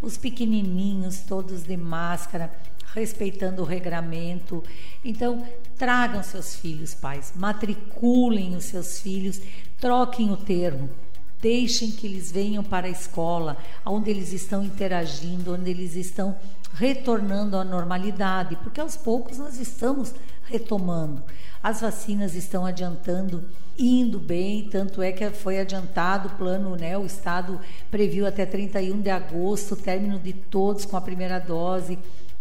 Os 0.00 0.16
pequenininhos, 0.16 1.20
todos 1.20 1.62
de 1.62 1.76
máscara, 1.76 2.52
respeitando 2.94 3.62
o 3.62 3.64
regramento. 3.64 4.64
Então, 5.04 5.46
tragam 5.76 6.22
seus 6.22 6.56
filhos, 6.56 6.94
pais, 6.94 7.32
matriculem 7.36 8.56
os 8.56 8.64
seus 8.64 9.00
filhos, 9.00 9.40
troquem 9.78 10.30
o 10.30 10.36
termo. 10.36 10.88
Deixem 11.40 11.90
que 11.90 12.06
eles 12.06 12.32
venham 12.32 12.64
para 12.64 12.86
a 12.86 12.90
escola, 12.90 13.58
onde 13.84 14.10
eles 14.10 14.32
estão 14.32 14.64
interagindo, 14.64 15.52
onde 15.52 15.70
eles 15.70 15.94
estão 15.94 16.34
retornando 16.72 17.56
à 17.56 17.64
normalidade, 17.64 18.56
porque 18.56 18.80
aos 18.80 18.96
poucos 18.96 19.38
nós 19.38 19.58
estamos 19.58 20.14
retomando. 20.46 21.22
As 21.62 21.80
vacinas 21.80 22.34
estão 22.34 22.64
adiantando, 22.64 23.44
indo 23.78 24.18
bem, 24.18 24.68
tanto 24.68 25.02
é 25.02 25.12
que 25.12 25.28
foi 25.30 25.58
adiantado 25.58 26.28
o 26.28 26.32
plano, 26.32 26.76
né? 26.76 26.96
O 26.96 27.04
Estado 27.04 27.60
previu 27.90 28.26
até 28.26 28.46
31 28.46 29.00
de 29.00 29.10
agosto 29.10 29.72
o 29.72 29.76
término 29.76 30.18
de 30.18 30.32
todos 30.32 30.84
com 30.84 30.96
a 30.96 31.00
primeira 31.00 31.38
dose. 31.38 31.98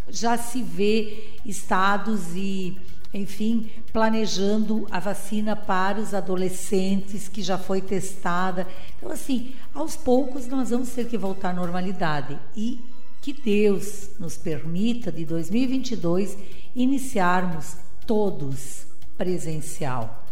Já 0.08 0.38
se 0.38 0.62
vê 0.62 1.40
estados 1.44 2.36
e 2.36 2.78
enfim, 3.16 3.70
planejando 3.94 4.86
a 4.92 5.00
vacina 5.00 5.56
para 5.56 6.00
os 6.00 6.14
adolescentes 6.14 7.30
que 7.30 7.42
já 7.42 7.58
foi 7.58 7.80
testada. 7.82 8.68
Então, 8.98 9.10
assim, 9.10 9.54
aos 9.74 9.96
poucos 9.96 10.48
nós 10.48 10.70
vamos 10.70 10.90
ter 10.90 11.08
que 11.08 11.18
voltar 11.18 11.52
à 11.52 11.54
normalidade 11.54 12.38
e 12.56 12.82
que 13.22 13.32
Deus 13.32 14.10
nos 14.20 14.38
permita 14.38 15.12
de 15.12 15.26
2022 15.26 16.38
iniciarmos 16.76 17.78
todos 18.06 18.86
presencial. 19.18 20.24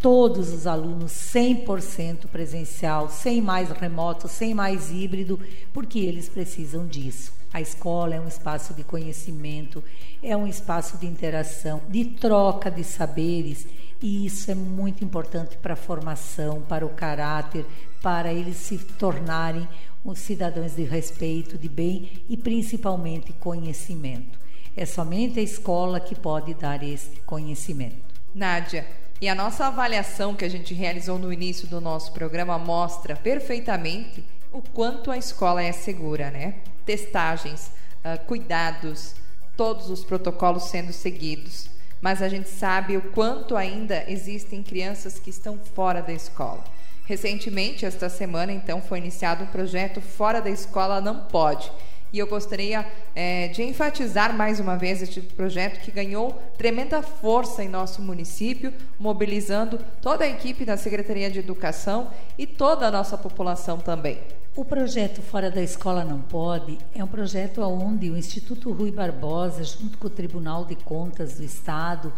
Todos 0.00 0.52
os 0.52 0.66
alunos 0.66 1.12
100% 1.12 2.26
presencial, 2.26 3.08
sem 3.08 3.40
mais 3.40 3.70
remoto, 3.70 4.28
sem 4.28 4.52
mais 4.52 4.90
híbrido, 4.90 5.40
porque 5.72 5.98
eles 5.98 6.28
precisam 6.28 6.86
disso. 6.86 7.32
A 7.52 7.60
escola 7.60 8.14
é 8.14 8.20
um 8.20 8.28
espaço 8.28 8.74
de 8.74 8.84
conhecimento, 8.84 9.82
é 10.22 10.36
um 10.36 10.46
espaço 10.46 10.98
de 10.98 11.06
interação, 11.06 11.80
de 11.88 12.04
troca 12.04 12.70
de 12.70 12.84
saberes, 12.84 13.66
e 14.02 14.26
isso 14.26 14.50
é 14.50 14.54
muito 14.54 15.02
importante 15.02 15.56
para 15.56 15.72
a 15.72 15.76
formação, 15.76 16.60
para 16.62 16.84
o 16.84 16.90
caráter, 16.90 17.64
para 18.02 18.32
eles 18.32 18.56
se 18.56 18.76
tornarem 18.76 19.66
os 20.04 20.18
cidadãos 20.18 20.76
de 20.76 20.82
respeito, 20.82 21.56
de 21.56 21.68
bem 21.68 22.24
e 22.28 22.36
principalmente 22.36 23.32
conhecimento. 23.32 24.43
É 24.76 24.84
somente 24.84 25.38
a 25.38 25.42
escola 25.42 26.00
que 26.00 26.14
pode 26.14 26.54
dar 26.54 26.82
esse 26.82 27.16
conhecimento. 27.26 28.02
Nádia, 28.34 28.86
e 29.20 29.28
a 29.28 29.34
nossa 29.34 29.66
avaliação 29.66 30.34
que 30.34 30.44
a 30.44 30.48
gente 30.48 30.74
realizou 30.74 31.18
no 31.18 31.32
início 31.32 31.68
do 31.68 31.80
nosso 31.80 32.12
programa 32.12 32.58
mostra 32.58 33.14
perfeitamente 33.14 34.24
o 34.52 34.60
quanto 34.60 35.10
a 35.10 35.16
escola 35.16 35.62
é 35.62 35.72
segura, 35.72 36.30
né? 36.30 36.56
Testagens, 36.84 37.70
uh, 38.04 38.24
cuidados, 38.26 39.14
todos 39.56 39.88
os 39.90 40.04
protocolos 40.04 40.64
sendo 40.64 40.92
seguidos. 40.92 41.68
Mas 42.00 42.20
a 42.20 42.28
gente 42.28 42.48
sabe 42.48 42.96
o 42.96 43.02
quanto 43.12 43.56
ainda 43.56 44.04
existem 44.08 44.62
crianças 44.62 45.18
que 45.18 45.30
estão 45.30 45.58
fora 45.58 46.02
da 46.02 46.12
escola. 46.12 46.62
Recentemente, 47.06 47.84
esta 47.84 48.08
semana, 48.08 48.52
então, 48.52 48.80
foi 48.80 48.98
iniciado 48.98 49.44
o 49.44 49.48
projeto 49.48 50.00
Fora 50.00 50.40
da 50.40 50.50
Escola 50.50 51.00
Não 51.00 51.20
Pode. 51.24 51.70
E 52.14 52.18
eu 52.20 52.28
gostaria 52.28 52.86
é, 53.12 53.48
de 53.48 53.64
enfatizar 53.64 54.32
mais 54.36 54.60
uma 54.60 54.76
vez 54.76 55.02
este 55.02 55.20
projeto 55.20 55.80
que 55.80 55.90
ganhou 55.90 56.40
tremenda 56.56 57.02
força 57.02 57.64
em 57.64 57.68
nosso 57.68 58.00
município, 58.00 58.72
mobilizando 59.00 59.80
toda 60.00 60.22
a 60.22 60.28
equipe 60.28 60.64
da 60.64 60.76
Secretaria 60.76 61.28
de 61.28 61.40
Educação 61.40 62.08
e 62.38 62.46
toda 62.46 62.86
a 62.86 62.90
nossa 62.92 63.18
população 63.18 63.78
também. 63.78 64.20
O 64.54 64.64
projeto 64.64 65.22
Fora 65.22 65.50
da 65.50 65.60
Escola 65.60 66.04
Não 66.04 66.20
Pode 66.20 66.78
é 66.94 67.02
um 67.02 67.08
projeto 67.08 67.60
onde 67.62 68.08
o 68.08 68.16
Instituto 68.16 68.70
Rui 68.70 68.92
Barbosa, 68.92 69.64
junto 69.64 69.98
com 69.98 70.06
o 70.06 70.10
Tribunal 70.10 70.64
de 70.64 70.76
Contas 70.76 71.38
do 71.38 71.42
Estado, 71.42 72.12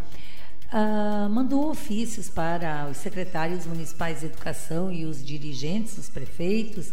uh, 0.67 1.31
mandou 1.31 1.71
ofícios 1.71 2.29
para 2.29 2.87
os 2.91 2.99
secretários 2.99 3.65
municipais 3.65 4.21
de 4.21 4.27
educação 4.27 4.93
e 4.93 5.07
os 5.07 5.25
dirigentes, 5.25 5.97
os 5.97 6.11
prefeitos, 6.11 6.93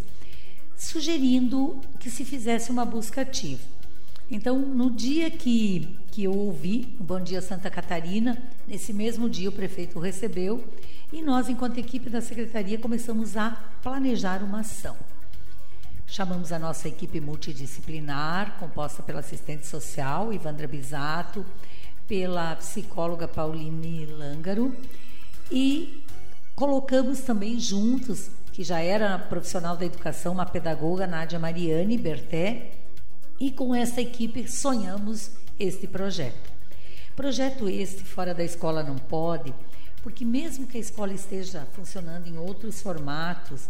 sugerindo 0.83 1.79
que 1.99 2.09
se 2.09 2.25
fizesse 2.25 2.71
uma 2.71 2.85
busca 2.85 3.21
ativa. 3.21 3.61
Então, 4.29 4.59
no 4.59 4.89
dia 4.89 5.29
que, 5.29 5.97
que 6.11 6.23
eu 6.23 6.33
ouvi 6.33 6.95
o 6.99 7.03
Bom 7.03 7.21
Dia 7.21 7.41
Santa 7.41 7.69
Catarina, 7.69 8.41
nesse 8.67 8.93
mesmo 8.93 9.29
dia 9.29 9.49
o 9.49 9.51
prefeito 9.51 9.99
recebeu 9.99 10.63
e 11.11 11.21
nós, 11.21 11.49
enquanto 11.49 11.77
equipe 11.77 12.09
da 12.09 12.21
secretaria, 12.21 12.79
começamos 12.79 13.37
a 13.37 13.51
planejar 13.81 14.43
uma 14.43 14.61
ação. 14.61 14.95
Chamamos 16.07 16.51
a 16.51 16.59
nossa 16.59 16.87
equipe 16.87 17.19
multidisciplinar, 17.19 18.57
composta 18.59 19.01
pela 19.01 19.19
assistente 19.19 19.65
social 19.65 20.33
Ivandra 20.33 20.67
Bisato, 20.67 21.45
pela 22.07 22.55
psicóloga 22.55 23.27
Pauline 23.27 24.05
Lângaro 24.05 24.75
e 25.51 26.03
colocamos 26.55 27.21
também 27.21 27.59
juntos, 27.59 28.29
que 28.53 28.63
já 28.63 28.79
era 28.79 29.17
profissional 29.17 29.75
da 29.75 29.83
educação, 29.83 30.31
uma 30.31 30.45
pedagoga, 30.45 31.07
Nádia 31.07 31.39
Mariane 31.39 31.97
Berté, 31.97 32.71
e 33.39 33.49
com 33.51 33.73
essa 33.73 33.99
equipe 33.99 34.47
sonhamos 34.47 35.31
este 35.59 35.87
projeto. 35.87 36.53
Projeto 37.15 37.67
este, 37.67 38.03
Fora 38.03 38.31
da 38.31 38.43
Escola 38.43 38.83
Não 38.83 38.95
Pode, 38.95 39.51
porque 40.03 40.23
mesmo 40.23 40.67
que 40.67 40.77
a 40.77 40.79
escola 40.79 41.13
esteja 41.13 41.67
funcionando 41.73 42.27
em 42.27 42.37
outros 42.37 42.79
formatos, 42.79 43.67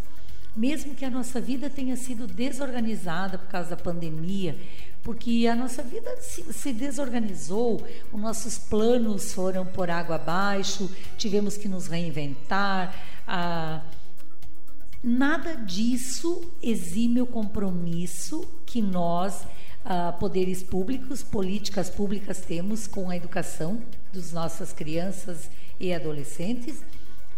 mesmo 0.54 0.94
que 0.94 1.04
a 1.04 1.10
nossa 1.10 1.40
vida 1.40 1.70
tenha 1.70 1.96
sido 1.96 2.26
desorganizada 2.26 3.38
por 3.38 3.48
causa 3.48 3.70
da 3.70 3.76
pandemia, 3.76 4.54
porque 5.02 5.46
a 5.50 5.56
nossa 5.56 5.82
vida 5.82 6.14
se, 6.20 6.74
desorganizou, 6.74 7.82
os 8.12 8.20
nossos 8.20 8.58
planos 8.58 9.32
foram 9.32 9.64
por 9.64 9.88
água 9.88 10.16
abaixo, 10.16 10.90
tivemos 11.16 11.56
que 11.56 11.68
nos 11.68 11.86
reinventar. 11.86 12.94
Ah, 13.26 13.82
nada 15.04 15.54
disso 15.54 16.50
exime 16.62 17.20
o 17.20 17.26
compromisso 17.26 18.48
que 18.64 18.80
nós, 18.80 19.46
ah, 19.84 20.12
poderes 20.12 20.62
públicos, 20.62 21.22
políticas 21.22 21.90
públicas, 21.90 22.40
temos 22.40 22.86
com 22.86 23.10
a 23.10 23.16
educação 23.16 23.82
das 24.12 24.32
nossas 24.32 24.72
crianças 24.72 25.50
e 25.78 25.92
adolescentes 25.92 26.82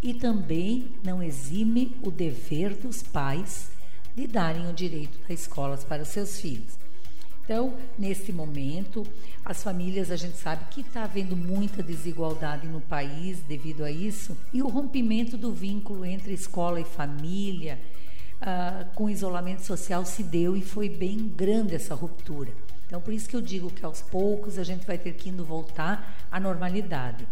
e 0.00 0.14
também 0.14 0.92
não 1.02 1.20
exime 1.20 1.96
o 2.02 2.10
dever 2.10 2.76
dos 2.76 3.02
pais 3.02 3.70
de 4.14 4.26
darem 4.26 4.70
o 4.70 4.72
direito 4.72 5.18
das 5.18 5.40
escolas 5.40 5.82
para 5.82 6.02
os 6.02 6.08
seus 6.08 6.40
filhos. 6.40 6.85
Então, 7.46 7.74
nesse 7.96 8.32
momento, 8.32 9.06
as 9.44 9.62
famílias, 9.62 10.10
a 10.10 10.16
gente 10.16 10.36
sabe 10.36 10.64
que 10.68 10.80
está 10.80 11.04
havendo 11.04 11.36
muita 11.36 11.80
desigualdade 11.80 12.66
no 12.66 12.80
país 12.80 13.38
devido 13.38 13.84
a 13.84 13.90
isso, 13.90 14.36
e 14.52 14.60
o 14.60 14.68
rompimento 14.68 15.36
do 15.36 15.52
vínculo 15.52 16.04
entre 16.04 16.34
escola 16.34 16.80
e 16.80 16.84
família, 16.84 17.78
uh, 18.42 18.92
com 18.96 19.08
isolamento 19.08 19.62
social, 19.62 20.04
se 20.04 20.24
deu 20.24 20.56
e 20.56 20.60
foi 20.60 20.88
bem 20.88 21.28
grande 21.28 21.76
essa 21.76 21.94
ruptura. 21.94 22.50
Então, 22.84 23.00
por 23.00 23.14
isso 23.14 23.28
que 23.28 23.36
eu 23.36 23.40
digo 23.40 23.70
que 23.70 23.86
aos 23.86 24.02
poucos 24.02 24.58
a 24.58 24.64
gente 24.64 24.84
vai 24.84 24.98
ter 24.98 25.12
que 25.14 25.28
indo 25.28 25.44
voltar 25.44 26.26
à 26.32 26.40
normalidade. 26.40 27.28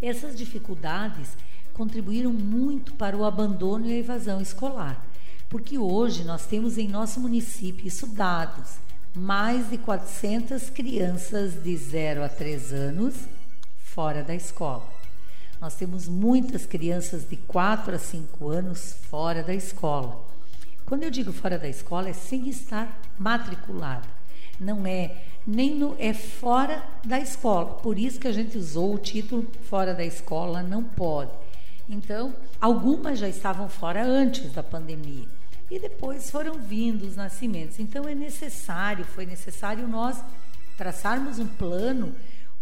Essas 0.00 0.36
dificuldades 0.36 1.36
contribuíram 1.74 2.32
muito 2.32 2.94
para 2.94 3.16
o 3.16 3.24
abandono 3.24 3.88
e 3.88 3.94
a 3.94 3.98
evasão 3.98 4.40
escolar, 4.40 5.04
porque 5.48 5.76
hoje 5.76 6.22
nós 6.22 6.46
temos 6.46 6.78
em 6.78 6.86
nosso 6.86 7.18
município 7.18 7.88
isso 7.88 8.06
dados, 8.06 8.78
mais 9.16 9.70
de 9.70 9.78
400 9.78 10.68
crianças 10.68 11.62
de 11.62 11.74
0 11.74 12.22
a 12.22 12.28
3 12.28 12.72
anos 12.74 13.14
fora 13.78 14.22
da 14.22 14.34
escola. 14.34 14.86
Nós 15.58 15.74
temos 15.74 16.06
muitas 16.06 16.66
crianças 16.66 17.26
de 17.26 17.34
4 17.34 17.94
a 17.94 17.98
5 17.98 18.50
anos 18.50 18.94
fora 19.08 19.42
da 19.42 19.54
escola. 19.54 20.22
Quando 20.84 21.04
eu 21.04 21.10
digo 21.10 21.32
fora 21.32 21.58
da 21.58 21.66
escola, 21.66 22.10
é 22.10 22.12
sem 22.12 22.46
estar 22.50 23.00
matriculada. 23.18 24.06
Não 24.60 24.86
é 24.86 25.16
nem 25.46 25.74
no 25.74 25.96
é 25.98 26.12
fora 26.12 26.84
da 27.02 27.18
escola. 27.18 27.78
Por 27.78 27.98
isso 27.98 28.20
que 28.20 28.28
a 28.28 28.32
gente 28.32 28.58
usou 28.58 28.94
o 28.94 28.98
título 28.98 29.50
fora 29.62 29.94
da 29.94 30.04
escola 30.04 30.62
não 30.62 30.84
pode. 30.84 31.30
Então, 31.88 32.34
algumas 32.60 33.18
já 33.18 33.28
estavam 33.28 33.66
fora 33.66 34.04
antes 34.04 34.52
da 34.52 34.62
pandemia 34.62 35.35
e 35.70 35.78
depois 35.78 36.30
foram 36.30 36.58
vindo 36.58 37.06
os 37.06 37.16
nascimentos. 37.16 37.78
Então, 37.78 38.08
é 38.08 38.14
necessário, 38.14 39.04
foi 39.04 39.26
necessário 39.26 39.86
nós 39.88 40.22
traçarmos 40.76 41.38
um 41.38 41.46
plano, 41.46 42.14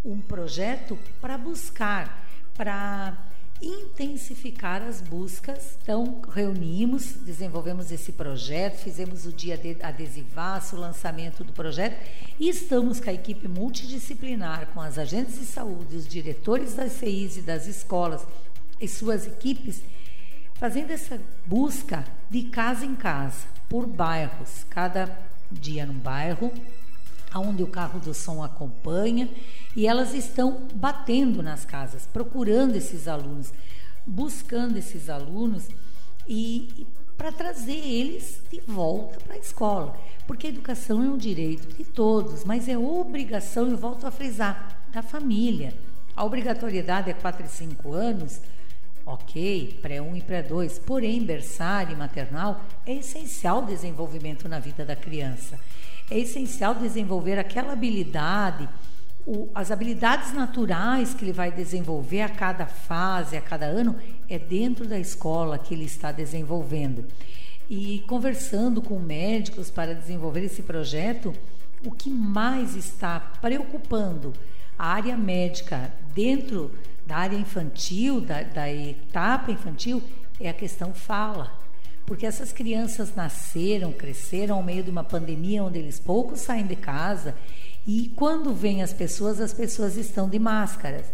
um 0.05 0.21
projeto 0.21 0.99
para 1.21 1.37
buscar, 1.37 2.27
para 2.55 3.17
intensificar 3.61 4.83
as 4.83 5.01
buscas. 5.01 5.77
Então, 5.83 6.23
reunimos, 6.33 7.15
desenvolvemos 7.15 7.93
esse 7.93 8.13
projeto, 8.13 8.79
fizemos 8.79 9.27
o 9.27 9.33
dia 9.33 9.57
de 9.57 9.77
adesivaço, 9.83 10.77
o 10.77 10.81
lançamento 10.81 11.45
do 11.45 11.53
projeto 11.53 11.97
e 12.39 12.49
estamos 12.49 13.01
com 13.01 13.11
a 13.11 13.15
equipe 13.15 13.49
multidisciplinar, 13.49 14.69
com 14.69 14.81
as 14.81 14.99
agentes 14.99 15.39
de 15.39 15.47
saúde, 15.47 15.97
os 15.97 16.07
diretores 16.07 16.75
das 16.75 16.93
CIs 16.93 17.37
e 17.37 17.43
das 17.43 17.67
escolas 17.67 18.27
e 18.81 18.89
suas 18.89 19.27
equipes 19.27 19.83
fazendo 20.55 20.93
essa 20.93 21.21
busca 21.47 22.05
de 22.35 22.43
casa 22.43 22.85
em 22.85 22.97
casa, 22.97 23.47
por 23.69 23.87
bairros, 23.87 24.67
cada 24.69 25.17
dia 25.53 25.87
num 25.87 25.95
bairro, 25.95 26.53
onde 27.33 27.63
o 27.63 27.69
carro 27.69 28.01
do 28.01 28.13
som 28.13 28.43
acompanha, 28.43 29.31
e 29.77 29.87
elas 29.87 30.13
estão 30.15 30.67
batendo 30.75 31.45
nas 31.45 31.65
casas, 31.65 32.09
procurando 32.13 32.75
esses 32.75 33.07
alunos, 33.07 33.53
buscando 34.05 34.77
esses 34.77 35.09
alunos 35.09 35.69
e, 36.27 36.73
e 36.77 36.87
para 37.17 37.31
trazer 37.31 37.79
eles 37.79 38.43
de 38.51 38.61
volta 38.67 39.21
para 39.21 39.35
a 39.35 39.39
escola, 39.39 39.97
porque 40.27 40.49
a 40.49 40.51
educação 40.51 41.05
é 41.05 41.07
um 41.07 41.17
direito 41.17 41.77
de 41.77 41.85
todos, 41.85 42.43
mas 42.43 42.69
é 42.69 42.77
obrigação, 42.77 43.71
eu 43.71 43.77
volto 43.77 44.09
a 44.09 44.11
frisar, 44.11 44.77
da 44.91 45.03
família. 45.03 45.73
A 46.17 46.25
obrigatoriedade 46.25 47.11
é 47.11 47.15
4 47.15 47.47
e 47.47 47.49
5 47.49 47.93
anos, 47.93 48.41
Ok, 49.07 49.81
pré-1 49.83 50.17
e 50.17 50.23
pré-2, 50.23 50.81
porém, 50.81 51.23
berçário 51.23 51.93
e 51.93 51.97
maternal 51.97 52.65
é 52.87 52.95
essencial 52.95 53.63
o 53.63 53.67
desenvolvimento 53.67 54.49
na 54.49 54.59
vida 54.59 54.83
da 54.83 54.97
criança. 54.97 55.61
É 56.11 56.19
essencial 56.19 56.75
desenvolver 56.75 57.39
aquela 57.39 57.75
habilidade, 57.75 58.67
o, 59.27 59.51
as 59.55 59.71
habilidades 59.71 60.33
naturais 60.33 61.13
que 61.13 61.23
ele 61.23 61.33
vai 61.33 61.53
desenvolver 61.53 62.23
a 62.23 62.31
cada 62.31 62.65
fase, 62.65 63.37
a 63.37 63.43
cada 63.43 63.67
ano, 63.67 63.95
é 64.27 64.39
dentro 64.39 64.87
da 64.87 64.99
escola 64.99 65.59
que 65.59 65.75
ele 65.75 65.85
está 65.85 66.11
desenvolvendo. 66.11 67.05
E 67.69 68.03
conversando 68.07 68.81
com 68.81 68.99
médicos 68.99 69.71
para 69.71 69.95
desenvolver 69.95 70.45
esse 70.45 70.63
projeto, 70.63 71.35
o 71.85 71.91
que 71.91 72.09
mais 72.09 72.75
está 72.75 73.21
preocupando 73.21 74.33
a 74.79 74.87
área 74.89 75.17
médica 75.17 75.93
dentro 76.15 76.71
da 77.07 77.17
área 77.17 77.37
infantil, 77.37 78.21
da, 78.21 78.43
da 78.43 78.73
etapa 78.73 79.51
infantil, 79.51 80.03
é 80.41 80.49
a 80.49 80.55
questão 80.55 80.93
fala. 80.95 81.53
Porque 82.07 82.27
essas 82.27 82.53
crianças 82.53 83.15
nasceram, 83.15 83.93
cresceram 83.93 84.57
ao 84.57 84.63
meio 84.63 84.83
de 84.83 84.91
uma 84.91 85.05
pandemia 85.05 85.65
onde 85.65 85.79
eles 85.79 85.99
poucos 85.99 86.41
saem 86.41 86.67
de 86.67 86.77
casa 86.77 87.35
e 87.87 88.13
quando 88.17 88.55
vêm 88.55 88.83
as 88.83 88.93
pessoas, 88.93 89.41
as 89.41 89.53
pessoas 89.53 89.97
estão 89.97 90.29
de 90.29 90.39
máscaras. 90.39 91.07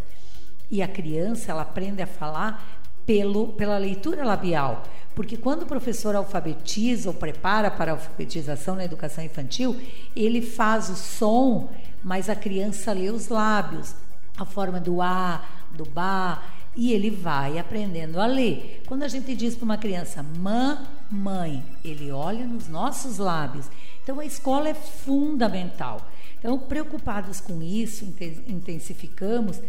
E 0.70 0.82
a 0.82 0.88
criança, 0.88 1.50
ela 1.50 1.62
aprende 1.62 2.00
a 2.00 2.06
falar 2.06 2.80
pelo, 3.04 3.48
pela 3.48 3.76
leitura 3.76 4.24
labial. 4.24 4.84
Porque 5.14 5.36
quando 5.36 5.62
o 5.62 5.66
professor 5.66 6.14
alfabetiza 6.14 7.08
ou 7.08 7.14
prepara 7.14 7.70
para 7.70 7.90
a 7.90 7.94
alfabetização 7.94 8.76
na 8.76 8.84
educação 8.84 9.24
infantil, 9.24 9.76
ele 10.14 10.40
faz 10.40 10.88
o 10.88 10.94
som, 10.94 11.68
mas 12.04 12.28
a 12.28 12.36
criança 12.36 12.92
lê 12.92 13.10
os 13.10 13.28
lábios, 13.28 13.94
a 14.38 14.44
forma 14.44 14.78
do 14.78 15.02
A, 15.02 15.44
do 15.72 15.84
Bá, 15.84 16.42
e 16.76 16.92
ele 16.92 17.10
vai 17.10 17.58
aprendendo 17.58 18.20
a 18.20 18.26
ler. 18.26 18.82
Quando 18.86 19.02
a 19.02 19.08
gente 19.08 19.34
diz 19.34 19.54
para 19.56 19.64
uma 19.64 19.76
criança, 19.76 20.22
mamãe, 20.22 21.64
ele 21.84 22.10
olha 22.10 22.46
nos 22.46 22.68
nossos 22.68 23.18
lábios. 23.18 23.66
Então 24.02 24.20
a 24.20 24.24
escola 24.24 24.68
é 24.68 24.74
fundamental. 24.74 26.08
Então, 26.38 26.58
preocupados 26.58 27.40
com 27.40 27.62
isso, 27.62 28.04
intensificamos. 28.46 29.60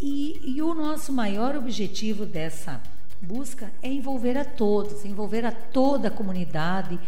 E, 0.00 0.40
e 0.44 0.60
o 0.60 0.74
nosso 0.74 1.12
maior 1.12 1.56
objetivo 1.56 2.26
dessa 2.26 2.82
busca 3.20 3.72
é 3.82 3.88
envolver 3.88 4.36
a 4.36 4.44
todos, 4.44 5.04
envolver 5.04 5.44
a 5.44 5.52
toda 5.52 6.08
a 6.08 6.10
comunidade, 6.10 6.98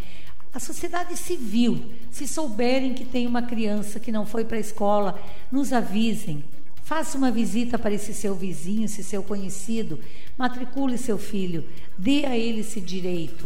a 0.55 0.61
sociedade 0.61 1.17
civil. 1.17 1.93
Se 2.11 2.27
souberem 2.27 2.95
que 2.95 3.05
tem 3.05 3.27
uma 3.27 3.43
criança 3.43 4.01
que 4.01 4.13
não 4.13 4.25
foi 4.25 4.45
para 4.45 4.57
a 4.57 4.61
escola, 4.61 5.21
nos 5.51 5.73
avisem. 5.73 6.45
Faça 6.89 7.19
uma 7.19 7.31
visita 7.31 7.79
para 7.79 7.93
esse 7.93 8.15
seu 8.15 8.35
vizinho, 8.35 8.87
esse 8.87 9.05
seu 9.05 9.23
conhecido, 9.23 10.01
matricule 10.39 10.97
seu 10.97 11.19
filho, 11.19 11.63
dê 11.99 12.25
a 12.25 12.35
ele 12.35 12.61
esse 12.61 12.81
direito. 12.81 13.45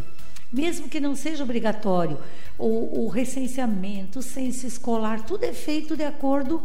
Mesmo 0.52 0.88
que 0.88 1.00
não 1.00 1.16
seja 1.16 1.42
obrigatório, 1.42 2.18
o, 2.56 3.00
o 3.02 3.08
recenseamento, 3.08 4.20
o 4.20 4.22
censo 4.22 4.64
escolar, 4.64 5.26
tudo 5.26 5.42
é 5.42 5.52
feito 5.52 5.96
de 5.96 6.04
acordo 6.04 6.62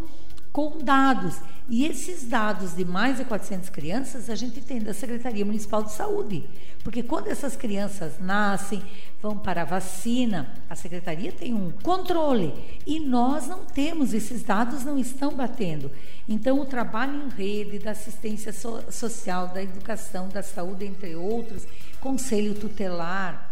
com 0.51 0.77
dados. 0.77 1.41
E 1.67 1.83
esses 1.83 2.23
dados 2.23 2.75
de 2.75 2.85
mais 2.85 3.17
de 3.17 3.25
400 3.25 3.69
crianças 3.69 4.29
a 4.29 4.35
gente 4.35 4.61
tem 4.61 4.79
da 4.79 4.93
Secretaria 4.93 5.43
Municipal 5.43 5.81
de 5.81 5.93
Saúde. 5.93 6.47
Porque 6.88 7.04
quando 7.04 7.28
essas 7.28 7.58
crianças 7.58 8.17
nascem, 8.17 8.82
vão 9.21 9.38
para 9.38 9.63
a 9.63 9.65
vacina, 9.65 10.54
a 10.69 10.73
secretaria 10.73 11.34
tem 11.34 11.54
um 11.54 11.69
controle 11.69 12.54
e 12.86 12.97
nós 12.97 13.45
não 13.45 13.65
temos, 13.65 14.13
esses 14.13 14.41
dados 14.41 14.86
não 14.86 14.97
estão 14.97 15.36
batendo. 15.36 15.91
Então, 16.30 16.62
o 16.62 16.65
trabalho 16.65 17.26
em 17.26 17.28
rede 17.28 17.78
da 17.78 17.91
assistência 17.91 18.54
so 18.54 18.82
social, 18.89 19.50
da 19.50 19.62
educação, 19.62 20.30
da 20.30 20.41
saúde, 20.41 20.86
entre 20.86 21.13
outros, 21.13 21.67
conselho 22.00 22.56
tutelar, 22.56 23.52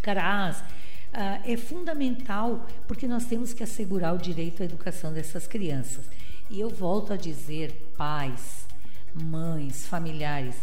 CRAS, 0.00 0.58
uh, 0.58 1.42
é 1.44 1.56
fundamental 1.56 2.64
porque 2.86 3.08
nós 3.08 3.24
temos 3.24 3.52
que 3.52 3.64
assegurar 3.64 4.14
o 4.14 4.18
direito 4.18 4.62
à 4.62 4.66
educação 4.66 5.12
dessas 5.12 5.48
crianças. 5.48 6.04
E 6.48 6.60
eu 6.60 6.70
volto 6.70 7.12
a 7.12 7.16
dizer, 7.16 7.92
pais, 7.98 8.68
mães, 9.12 9.84
familiares, 9.84 10.54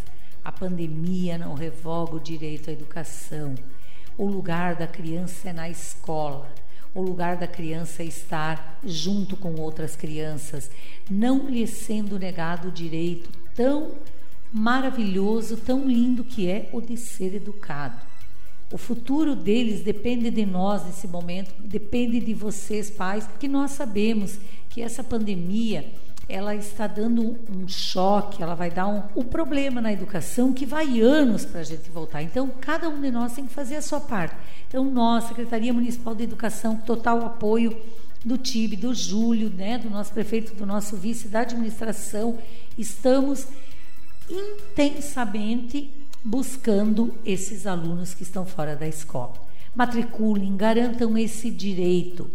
a 0.50 0.52
pandemia 0.52 1.38
não 1.38 1.54
revoga 1.54 2.16
o 2.16 2.20
direito 2.20 2.72
à 2.72 2.74
educação. 2.74 3.54
O 4.18 4.26
lugar 4.26 4.76
da 4.76 4.88
criança 4.88 5.50
é 5.50 5.54
na 5.54 5.70
escola. 5.70 6.52
O 6.92 7.04
lugar 7.04 7.38
da 7.38 7.46
criança 7.46 8.02
é 8.02 8.08
estar 8.08 8.80
junto 8.84 9.38
com 9.38 9.54
outras 9.62 9.96
crianças, 9.96 10.72
não 11.08 11.48
lhe 11.48 11.68
sendo 11.68 12.18
negado 12.18 12.70
o 12.70 12.72
direito 12.72 13.30
tão 13.54 13.92
maravilhoso, 14.52 15.56
tão 15.56 15.88
lindo 15.88 16.24
que 16.24 16.50
é 16.50 16.68
o 16.74 16.82
de 16.82 16.98
ser 16.98 17.36
educado. 17.36 18.02
O 18.74 18.78
futuro 18.78 19.36
deles 19.36 19.84
depende 19.84 20.32
de 20.32 20.48
nós 20.48 20.84
nesse 20.84 21.08
momento, 21.08 21.54
depende 21.62 22.20
de 22.20 22.34
vocês, 22.34 22.90
pais, 22.90 23.28
porque 23.28 23.48
nós 23.48 23.72
sabemos 23.72 24.40
que 24.68 24.82
essa 24.82 25.04
pandemia 25.04 25.86
ela 26.30 26.56
está 26.56 26.86
dando 26.86 27.40
um 27.50 27.68
choque, 27.68 28.44
ela 28.44 28.54
vai 28.54 28.70
dar 28.70 28.88
um, 28.88 29.02
um 29.16 29.24
problema 29.24 29.82
na 29.82 29.92
educação 29.92 30.54
que 30.54 30.64
vai 30.64 31.02
anos 31.02 31.44
para 31.44 31.62
a 31.62 31.64
gente 31.64 31.90
voltar. 31.90 32.22
Então, 32.22 32.48
cada 32.62 32.88
um 32.88 33.02
de 33.02 33.10
nós 33.10 33.34
tem 33.34 33.48
que 33.48 33.54
fazer 33.54 33.78
a 33.78 33.82
sua 33.82 34.00
parte. 34.00 34.36
Então, 34.68 34.86
nós, 34.86 35.24
Secretaria 35.24 35.74
Municipal 35.74 36.14
de 36.14 36.24
Educação, 36.24 36.78
total 36.78 37.26
apoio 37.26 37.76
do 38.24 38.38
TIB, 38.38 38.76
do 38.76 38.94
Júlio, 38.94 39.50
né, 39.50 39.80
do 39.80 39.90
nosso 39.90 40.14
prefeito, 40.14 40.54
do 40.54 40.68
nosso 40.68 40.96
vice, 40.96 41.28
da 41.28 41.40
administração, 41.40 42.38
estamos 42.78 43.48
intensamente 44.30 45.92
buscando 46.24 47.12
esses 47.26 47.66
alunos 47.66 48.14
que 48.14 48.22
estão 48.22 48.46
fora 48.46 48.76
da 48.76 48.88
escola. 48.88 49.34
Matriculem, 49.74 50.56
garantam 50.56 51.18
esse 51.18 51.50
direito. 51.50 52.30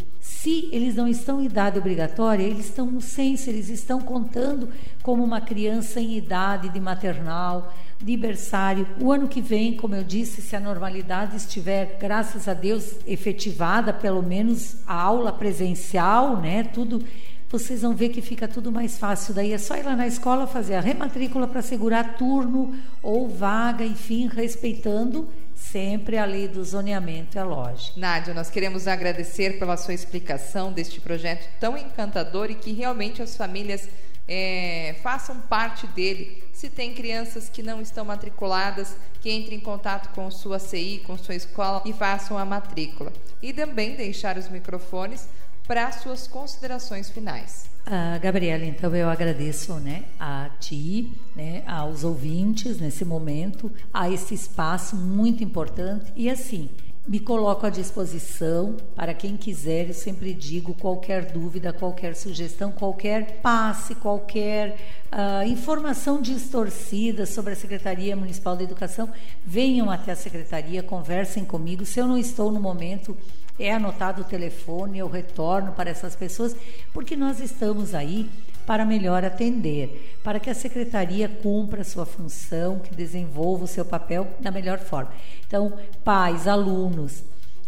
Se 0.44 0.68
eles 0.70 0.94
não 0.94 1.08
estão 1.08 1.40
em 1.40 1.46
idade 1.46 1.78
obrigatória, 1.78 2.42
eles 2.42 2.66
estão 2.66 2.84
no 2.84 3.00
censo, 3.00 3.48
eles 3.48 3.70
estão 3.70 3.98
contando 3.98 4.68
como 5.02 5.24
uma 5.24 5.40
criança 5.40 6.02
em 6.02 6.18
idade 6.18 6.68
de 6.68 6.78
maternal, 6.78 7.72
de 7.98 8.14
berçário. 8.14 8.86
O 9.00 9.10
ano 9.10 9.26
que 9.26 9.40
vem, 9.40 9.74
como 9.74 9.94
eu 9.94 10.04
disse, 10.04 10.42
se 10.42 10.54
a 10.54 10.60
normalidade 10.60 11.34
estiver, 11.34 11.96
graças 11.98 12.46
a 12.46 12.52
Deus, 12.52 12.96
efetivada, 13.06 13.90
pelo 13.90 14.22
menos 14.22 14.76
a 14.86 14.92
aula 14.92 15.32
presencial, 15.32 16.38
né, 16.38 16.62
tudo 16.62 17.02
vocês 17.48 17.82
vão 17.82 17.94
ver 17.94 18.08
que 18.10 18.20
fica 18.20 18.46
tudo 18.46 18.70
mais 18.70 18.98
fácil. 18.98 19.32
Daí 19.32 19.52
é 19.52 19.58
só 19.58 19.76
ir 19.76 19.84
lá 19.84 19.96
na 19.96 20.06
escola 20.06 20.46
fazer 20.46 20.74
a 20.74 20.80
rematrícula 20.80 21.46
para 21.46 21.62
segurar 21.62 22.18
turno 22.18 22.74
ou 23.00 23.28
vaga, 23.28 23.84
enfim, 23.84 24.26
respeitando 24.26 25.26
sempre 25.74 26.16
a 26.18 26.24
lei 26.24 26.46
do 26.46 26.64
zoneamento, 26.64 27.36
é 27.36 27.42
lógico. 27.42 27.98
Nádia, 27.98 28.32
nós 28.32 28.48
queremos 28.48 28.86
agradecer 28.86 29.58
pela 29.58 29.76
sua 29.76 29.92
explicação 29.92 30.72
deste 30.72 31.00
projeto 31.00 31.48
tão 31.58 31.76
encantador 31.76 32.48
e 32.48 32.54
que 32.54 32.72
realmente 32.72 33.20
as 33.20 33.36
famílias 33.36 33.88
é, 34.28 34.94
façam 35.02 35.40
parte 35.40 35.84
dele. 35.88 36.44
Se 36.52 36.70
tem 36.70 36.94
crianças 36.94 37.48
que 37.48 37.60
não 37.60 37.82
estão 37.82 38.04
matriculadas, 38.04 38.96
que 39.20 39.32
entrem 39.32 39.58
em 39.58 39.60
contato 39.60 40.14
com 40.14 40.30
sua 40.30 40.60
CI, 40.60 41.02
com 41.04 41.18
sua 41.18 41.34
escola 41.34 41.82
e 41.84 41.92
façam 41.92 42.38
a 42.38 42.44
matrícula. 42.44 43.12
E 43.42 43.52
também 43.52 43.96
deixar 43.96 44.38
os 44.38 44.48
microfones 44.48 45.28
para 45.66 45.90
suas 45.90 46.28
considerações 46.28 47.10
finais. 47.10 47.73
Ah, 47.86 48.18
Gabriela, 48.18 48.64
então 48.64 48.96
eu 48.96 49.10
agradeço 49.10 49.74
né, 49.74 50.04
a 50.18 50.48
ti, 50.58 51.12
né, 51.36 51.62
aos 51.66 52.02
ouvintes 52.02 52.80
nesse 52.80 53.04
momento, 53.04 53.70
a 53.92 54.10
esse 54.10 54.32
espaço 54.32 54.96
muito 54.96 55.44
importante. 55.44 56.10
E 56.16 56.30
assim, 56.30 56.70
me 57.06 57.20
coloco 57.20 57.66
à 57.66 57.68
disposição 57.68 58.78
para 58.96 59.12
quem 59.12 59.36
quiser, 59.36 59.88
eu 59.88 59.92
sempre 59.92 60.32
digo, 60.32 60.72
qualquer 60.72 61.30
dúvida, 61.30 61.74
qualquer 61.74 62.16
sugestão, 62.16 62.72
qualquer 62.72 63.42
passe, 63.42 63.94
qualquer 63.94 64.78
uh, 65.12 65.46
informação 65.46 66.22
distorcida 66.22 67.26
sobre 67.26 67.52
a 67.52 67.56
Secretaria 67.56 68.16
Municipal 68.16 68.56
de 68.56 68.64
Educação, 68.64 69.10
venham 69.44 69.90
até 69.90 70.12
a 70.12 70.16
Secretaria, 70.16 70.82
conversem 70.82 71.44
comigo. 71.44 71.84
Se 71.84 72.00
eu 72.00 72.06
não 72.06 72.16
estou 72.16 72.50
no 72.50 72.58
momento 72.58 73.14
é 73.58 73.72
anotado 73.72 74.22
o 74.22 74.24
telefone, 74.24 74.98
eu 74.98 75.08
retorno 75.08 75.72
para 75.72 75.90
essas 75.90 76.16
pessoas, 76.16 76.56
porque 76.92 77.16
nós 77.16 77.40
estamos 77.40 77.94
aí 77.94 78.28
para 78.66 78.84
melhor 78.84 79.24
atender, 79.24 80.18
para 80.22 80.40
que 80.40 80.50
a 80.50 80.54
secretaria 80.54 81.28
cumpra 81.28 81.82
a 81.82 81.84
sua 81.84 82.06
função, 82.06 82.78
que 82.78 82.94
desenvolva 82.94 83.64
o 83.64 83.68
seu 83.68 83.84
papel 83.84 84.26
da 84.40 84.50
melhor 84.50 84.78
forma. 84.78 85.12
Então, 85.46 85.74
pais, 86.02 86.48
alunos, 86.48 87.22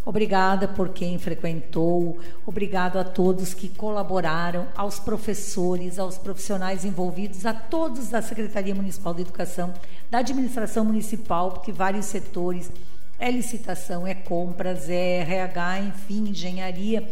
obrigada 0.04 0.66
por 0.66 0.88
quem 0.88 1.18
frequentou, 1.18 2.18
obrigado 2.46 2.98
a 2.98 3.04
todos 3.04 3.52
que 3.52 3.68
colaboraram, 3.68 4.66
aos 4.74 4.98
professores, 4.98 5.98
aos 5.98 6.16
profissionais 6.16 6.84
envolvidos, 6.84 7.44
a 7.44 7.52
todos 7.52 8.08
da 8.08 8.22
Secretaria 8.22 8.74
Municipal 8.74 9.12
de 9.12 9.22
Educação, 9.22 9.74
da 10.10 10.18
administração 10.18 10.84
municipal, 10.84 11.52
porque 11.52 11.72
vários 11.72 12.06
setores 12.06 12.70
é 13.18 13.30
licitação, 13.30 14.06
é 14.06 14.14
compras, 14.14 14.88
é 14.88 15.20
RH, 15.20 15.80
enfim, 15.80 16.28
engenharia. 16.28 17.08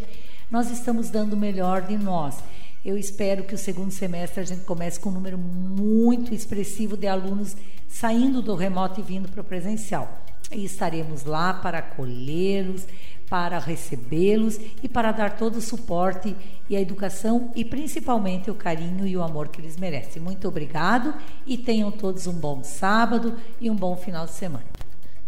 Nós 0.51 0.71
estamos 0.71 1.11
dando 1.11 1.33
o 1.33 1.37
melhor 1.37 1.83
de 1.83 1.97
nós. 1.97 2.37
Eu 2.85 2.99
espero 2.99 3.45
que 3.45 3.55
o 3.55 3.59
segundo 3.59 3.91
semestre 3.91 4.41
a 4.41 4.45
gente 4.45 4.65
comece 4.65 5.01
com 5.01 5.09
um 5.09 5.15
número 5.15 5.39
muito 5.39 6.35
expressivo 6.35 6.97
de 6.97 7.07
alunos 7.07 7.57
saindo 7.89 8.43
do 8.43 8.55
remoto 8.55 9.01
e 9.01 9.03
vindo 9.03 9.29
para 9.29 9.41
o 9.41 9.45
presencial. 9.45 10.23
E 10.53 10.65
estaremos 10.65 11.25
lá 11.25 11.55
para 11.55 11.79
acolhê-los, 11.79 12.87
para 13.29 13.59
recebê-los 13.59 14.61
e 14.83 14.89
para 14.89 15.13
dar 15.13 15.39
todo 15.39 15.57
o 15.57 15.63
suporte 15.63 16.37
e 16.69 16.77
a 16.77 16.81
educação 16.81 17.51
e 17.57 17.65
principalmente 17.65 18.51
o 18.51 18.55
carinho 18.55 19.07
e 19.07 19.17
o 19.17 19.23
amor 19.23 19.49
que 19.49 19.63
eles 19.63 19.79
merecem. 19.79 20.21
Muito 20.21 20.47
obrigado 20.47 21.15
e 21.47 21.57
tenham 21.57 21.91
todos 21.91 22.27
um 22.27 22.35
bom 22.35 22.63
sábado 22.63 23.37
e 23.61 23.71
um 23.71 23.75
bom 23.75 23.97
final 23.97 24.27
de 24.27 24.33
semana. 24.33 24.74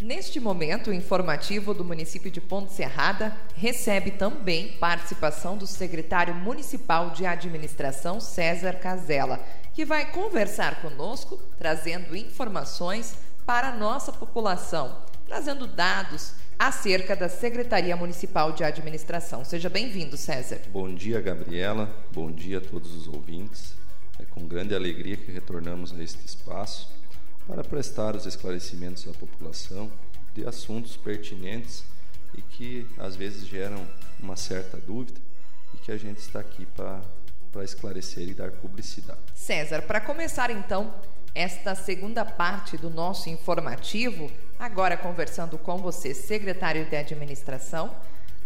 Neste 0.06 0.38
momento, 0.38 0.90
o 0.90 0.94
informativo 0.94 1.74
do 1.74 1.84
município 1.84 2.30
de 2.30 2.40
Ponte 2.40 2.72
Serrada 2.72 3.36
recebe 3.56 4.12
também 4.12 4.68
participação 4.78 5.58
do 5.58 5.66
secretário 5.66 6.32
municipal 6.32 7.10
de 7.10 7.26
administração, 7.26 8.20
César 8.20 8.74
Casella, 8.74 9.44
que 9.74 9.84
vai 9.84 10.12
conversar 10.12 10.80
conosco, 10.80 11.42
trazendo 11.58 12.14
informações 12.14 13.16
para 13.44 13.70
a 13.70 13.74
nossa 13.74 14.12
população, 14.12 14.96
trazendo 15.26 15.66
dados 15.66 16.34
acerca 16.56 17.16
da 17.16 17.28
Secretaria 17.28 17.96
Municipal 17.96 18.52
de 18.52 18.62
Administração. 18.62 19.44
Seja 19.44 19.68
bem-vindo, 19.68 20.16
César. 20.16 20.60
Bom 20.70 20.94
dia, 20.94 21.20
Gabriela. 21.20 21.92
Bom 22.12 22.30
dia 22.30 22.58
a 22.58 22.60
todos 22.60 22.94
os 22.94 23.08
ouvintes. 23.08 23.74
É 24.20 24.24
com 24.24 24.46
grande 24.46 24.72
alegria 24.72 25.16
que 25.16 25.32
retornamos 25.32 25.92
a 25.92 26.00
este 26.00 26.24
espaço 26.24 26.94
para 27.46 27.62
prestar 27.62 28.16
os 28.16 28.26
esclarecimentos 28.26 29.06
à 29.08 29.12
população 29.12 29.90
de 30.34 30.46
assuntos 30.46 30.96
pertinentes 30.96 31.84
e 32.34 32.42
que 32.42 32.86
às 32.98 33.16
vezes 33.16 33.46
geram 33.46 33.86
uma 34.20 34.36
certa 34.36 34.76
dúvida 34.76 35.20
e 35.74 35.78
que 35.78 35.92
a 35.92 35.96
gente 35.96 36.18
está 36.18 36.40
aqui 36.40 36.66
para 36.66 37.64
esclarecer 37.64 38.28
e 38.28 38.34
dar 38.34 38.50
publicidade. 38.50 39.20
César, 39.34 39.82
para 39.82 40.00
começar 40.00 40.50
então 40.50 40.92
esta 41.34 41.74
segunda 41.74 42.24
parte 42.24 42.76
do 42.76 42.90
nosso 42.90 43.28
informativo, 43.28 44.30
agora 44.58 44.96
conversando 44.96 45.56
com 45.58 45.76
você, 45.76 46.14
secretário 46.14 46.86
de 46.86 46.96
administração, 46.96 47.94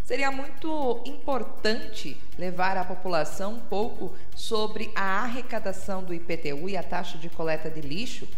seria 0.04 0.30
muito 0.30 1.00
importante 1.04 2.20
levar 2.36 2.76
à 2.76 2.84
população 2.84 3.54
um 3.54 3.60
pouco 3.60 4.12
sobre 4.34 4.90
a 4.94 5.22
arrecadação 5.22 6.02
do 6.02 6.12
IPTU 6.12 6.68
e 6.68 6.76
a 6.76 6.82
taxa 6.82 7.16
de 7.16 7.28
coleta 7.28 7.70
de 7.70 7.80
lixo 7.80 8.28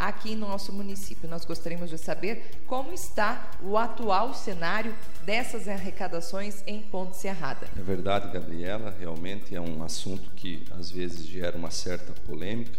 aqui 0.00 0.34
no 0.34 0.48
nosso 0.48 0.72
município. 0.72 1.28
Nós 1.28 1.44
gostaríamos 1.44 1.90
de 1.90 1.98
saber 1.98 2.62
como 2.66 2.92
está 2.92 3.50
o 3.62 3.76
atual 3.76 4.32
cenário 4.32 4.94
dessas 5.24 5.68
arrecadações 5.68 6.64
em 6.66 6.80
Ponte 6.80 7.16
Serrada. 7.18 7.68
É 7.78 7.82
verdade, 7.82 8.32
Gabriela, 8.32 8.94
realmente 8.98 9.54
é 9.54 9.60
um 9.60 9.82
assunto 9.82 10.30
que 10.30 10.64
às 10.70 10.90
vezes 10.90 11.26
gera 11.26 11.56
uma 11.56 11.70
certa 11.70 12.12
polêmica, 12.22 12.78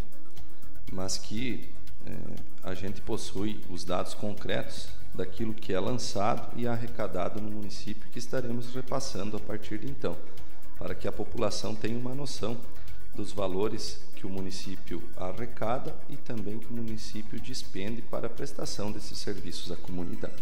mas 0.92 1.18
que 1.18 1.70
é, 2.06 2.18
a 2.64 2.74
gente 2.74 3.00
possui 3.02 3.62
os 3.70 3.84
dados 3.84 4.16
concretos 4.16 4.90
daquilo 5.14 5.54
que 5.54 5.74
é 5.74 5.80
lançado 5.80 6.58
e 6.58 6.68
arrecadado 6.68 7.40
no 7.40 7.52
município 7.52 8.10
que 8.10 8.18
estaremos 8.18 8.74
repassando 8.74 9.38
a 9.38 9.40
partir 9.40 9.78
de 9.78 9.88
então, 9.88 10.18
para 10.80 10.96
que 10.96 11.08
a 11.08 11.12
população 11.12 11.76
tenha 11.76 11.98
uma 11.98 12.16
noção 12.16 12.58
dos 13.14 13.32
valores 13.32 14.02
que 14.22 14.28
o 14.28 14.30
município 14.30 15.02
arrecada 15.18 15.96
e 16.08 16.16
também 16.16 16.60
que 16.60 16.68
o 16.68 16.76
município 16.76 17.40
despende 17.40 18.04
para 18.04 18.28
a 18.28 18.30
prestação 18.30 18.92
desses 18.92 19.18
serviços 19.18 19.72
à 19.72 19.76
comunidade. 19.76 20.36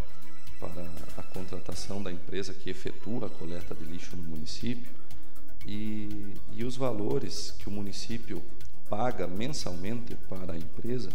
para 0.59 0.85
a 1.17 1.23
contratação 1.23 2.01
da 2.01 2.11
empresa 2.11 2.53
que 2.53 2.69
efetua 2.69 3.27
a 3.27 3.29
coleta 3.29 3.75
de 3.75 3.83
lixo 3.85 4.15
no 4.15 4.23
município 4.23 4.89
e, 5.65 6.35
e 6.53 6.63
os 6.63 6.77
valores 6.77 7.51
que 7.51 7.67
o 7.67 7.71
município 7.71 8.41
paga 8.89 9.27
mensalmente 9.27 10.15
para 10.29 10.53
a 10.53 10.57
empresa 10.57 11.09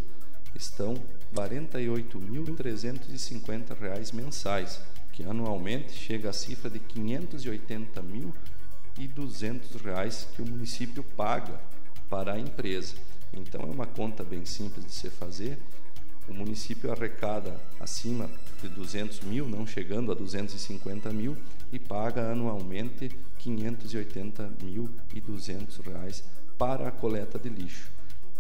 estão 0.54 0.92
R$ 0.94 1.00
48.350 1.34 4.12
mensais, 4.12 4.82
que 5.12 5.24
anualmente 5.24 5.92
chega 5.92 6.28
à 6.30 6.32
cifra 6.32 6.68
de 6.68 6.78
R$ 6.78 6.84
580.200 8.96 10.26
que 10.34 10.42
o 10.42 10.46
município 10.46 11.02
paga 11.02 11.58
para 12.12 12.34
a 12.34 12.38
empresa. 12.38 12.94
Então 13.32 13.62
é 13.62 13.64
uma 13.64 13.86
conta 13.86 14.22
bem 14.22 14.44
simples 14.44 14.84
de 14.84 14.92
se 14.92 15.08
fazer. 15.08 15.58
O 16.28 16.34
município 16.34 16.92
arrecada 16.92 17.58
acima 17.80 18.28
de 18.60 18.68
200 18.68 19.22
mil, 19.22 19.48
não 19.48 19.66
chegando 19.66 20.12
a 20.12 20.14
250 20.14 21.10
mil, 21.10 21.34
e 21.72 21.78
paga 21.78 22.30
anualmente 22.30 23.10
580.200 23.40 25.86
reais 25.86 26.22
para 26.58 26.88
a 26.88 26.92
coleta 26.92 27.38
de 27.38 27.48
lixo. 27.48 27.90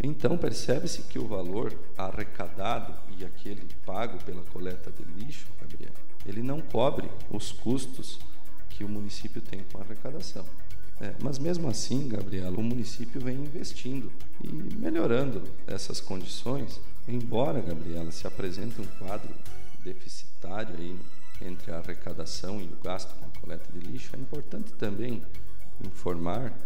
Então 0.02 0.36
percebe-se 0.36 1.04
que 1.04 1.18
o 1.18 1.26
valor 1.26 1.74
arrecadado 1.96 2.94
e 3.16 3.24
aquele 3.24 3.66
pago 3.86 4.22
pela 4.22 4.42
coleta 4.52 4.92
de 4.92 5.02
lixo, 5.18 5.46
Gabriel, 5.58 5.94
ele 6.26 6.42
não 6.42 6.60
cobre 6.60 7.08
os 7.30 7.52
custos 7.52 8.20
que 8.68 8.84
o 8.84 8.88
município 8.88 9.40
tem 9.40 9.64
com 9.72 9.78
a 9.78 9.80
arrecadação. 9.80 10.44
É, 11.02 11.16
mas 11.20 11.36
mesmo 11.36 11.68
assim, 11.68 12.06
Gabriela, 12.06 12.56
o 12.56 12.62
município 12.62 13.20
vem 13.20 13.36
investindo 13.36 14.12
e 14.40 14.46
melhorando 14.52 15.42
essas 15.66 16.00
condições, 16.00 16.80
embora, 17.08 17.60
Gabriela, 17.60 18.12
se 18.12 18.24
apresente 18.24 18.80
um 18.80 18.86
quadro 19.00 19.34
deficitário 19.82 20.76
aí 20.78 20.96
entre 21.40 21.72
a 21.72 21.78
arrecadação 21.78 22.60
e 22.60 22.66
o 22.66 22.76
gasto 22.84 23.18
com 23.18 23.26
a 23.26 23.40
coleta 23.40 23.68
de 23.72 23.80
lixo, 23.80 24.14
é 24.14 24.18
importante 24.20 24.72
também 24.74 25.20
informar 25.84 26.56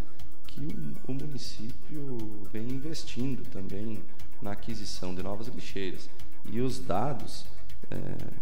que 0.45 0.61
o, 1.07 1.11
o 1.11 1.13
município 1.15 2.47
vem 2.53 2.69
investindo 2.69 3.41
também 3.49 4.03
na 4.39 4.51
aquisição 4.51 5.15
de 5.15 5.23
novas 5.23 5.47
lixeiras. 5.47 6.11
E 6.45 6.61
os 6.61 6.77
dados 6.77 7.43
é, 7.89 7.97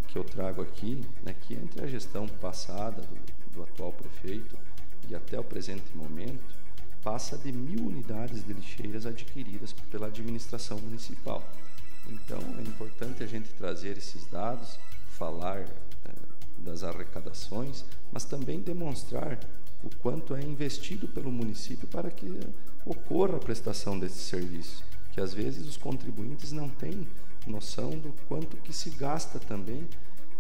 que 0.10 0.18
eu 0.18 0.26
trago 0.26 0.62
aqui, 0.62 1.02
né, 1.24 1.34
que 1.34 1.54
entre 1.54 1.86
a 1.86 1.88
gestão 1.88 2.28
passada 2.28 3.02
do, 3.02 3.54
do 3.54 3.64
atual 3.64 3.94
prefeito 3.94 4.58
e 5.10 5.16
até 5.16 5.40
o 5.40 5.44
presente 5.44 5.96
momento, 5.96 6.44
passa 7.04 7.38
de 7.38 7.52
mil 7.52 7.86
unidades 7.86 8.44
de 8.44 8.52
lixeiras 8.52 9.06
adquiridas 9.06 9.74
pela 9.92 10.08
administração 10.08 10.80
municipal. 10.80 11.48
Então 12.10 12.40
é 12.58 12.62
importante 12.62 13.24
a 13.24 13.28
gente 13.28 13.50
trazer 13.54 13.98
esses 13.98 14.26
dados, 14.26 14.80
falar 15.12 15.60
é, 15.60 15.68
das 16.60 16.84
arrecadações, 16.84 17.86
mas 18.12 18.26
também 18.26 18.60
demonstrar 18.60 19.40
o 19.84 19.90
quanto 19.98 20.36
é 20.36 20.42
investido 20.42 21.08
pelo 21.08 21.32
município 21.32 21.88
para 21.88 22.10
que 22.10 22.40
ocorra 22.86 23.38
a 23.38 23.40
prestação 23.40 24.00
desse 24.00 24.20
serviço, 24.20 24.84
que 25.12 25.22
às 25.22 25.34
vezes 25.34 25.68
os 25.68 25.78
contribuintes 25.78 26.52
não 26.52 26.70
têm 26.70 27.08
noção 27.46 27.92
do 27.92 28.14
quanto 28.28 28.58
que 28.58 28.74
se 28.74 28.90
gasta 28.92 29.40
também 29.40 29.88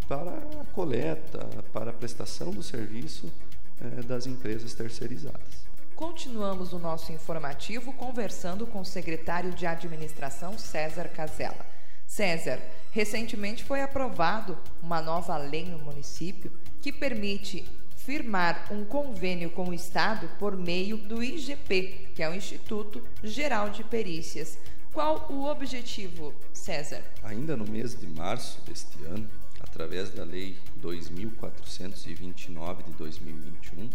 para 0.07 0.31
a 0.61 0.65
coleta, 0.73 1.47
para 1.71 1.91
a 1.91 1.93
prestação 1.93 2.51
do 2.51 2.63
serviço 2.63 3.31
é, 3.81 4.01
das 4.01 4.25
empresas 4.25 4.73
terceirizadas. 4.73 5.65
Continuamos 5.95 6.73
o 6.73 6.79
nosso 6.79 7.13
informativo 7.13 7.93
conversando 7.93 8.67
com 8.67 8.81
o 8.81 8.85
secretário 8.85 9.51
de 9.53 9.65
Administração 9.65 10.57
César 10.57 11.07
Casella. 11.07 11.65
César, 12.05 12.59
recentemente 12.91 13.63
foi 13.63 13.81
aprovado 13.81 14.57
uma 14.81 15.01
nova 15.01 15.37
lei 15.37 15.65
no 15.65 15.79
município 15.79 16.51
que 16.81 16.91
permite 16.91 17.65
firmar 17.97 18.71
um 18.71 18.85
convênio 18.85 19.49
com 19.49 19.69
o 19.69 19.73
Estado 19.73 20.29
por 20.37 20.55
meio 20.55 20.97
do 20.97 21.23
IGP, 21.23 22.11
que 22.13 22.21
é 22.21 22.29
o 22.29 22.35
Instituto 22.35 23.01
Geral 23.23 23.69
de 23.69 23.83
Perícias. 23.83 24.59
Qual 24.93 25.25
o 25.31 25.45
objetivo, 25.45 26.33
César? 26.53 27.01
Ainda 27.23 27.57
no 27.57 27.65
mês 27.65 27.99
de 27.99 28.05
março 28.07 28.61
deste 28.61 29.03
ano, 29.05 29.27
através 29.75 30.09
da 30.09 30.23
Lei 30.23 30.57
2429 30.77 32.83
de 32.83 32.91
2021, 32.91 33.89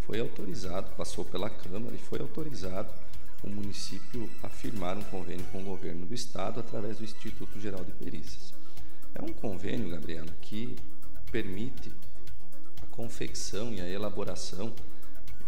foi 0.00 0.18
autorizado, 0.18 0.90
passou 0.96 1.24
pela 1.24 1.48
Câmara 1.48 1.94
e 1.94 1.98
foi 1.98 2.18
autorizado 2.18 2.92
o 3.44 3.48
município 3.48 4.28
a 4.42 4.48
firmar 4.48 4.98
um 4.98 5.04
convênio 5.04 5.46
com 5.52 5.62
o 5.62 5.64
governo 5.64 6.06
do 6.06 6.12
estado 6.12 6.58
através 6.58 6.98
do 6.98 7.04
Instituto 7.04 7.60
Geral 7.60 7.84
de 7.84 7.92
Perícias. 7.92 8.52
É 9.14 9.22
um 9.22 9.32
convênio, 9.32 9.90
Gabriela, 9.90 10.34
que 10.40 10.74
permite 11.30 11.92
a 12.82 12.86
confecção 12.88 13.72
e 13.72 13.80
a 13.80 13.88
elaboração 13.88 14.74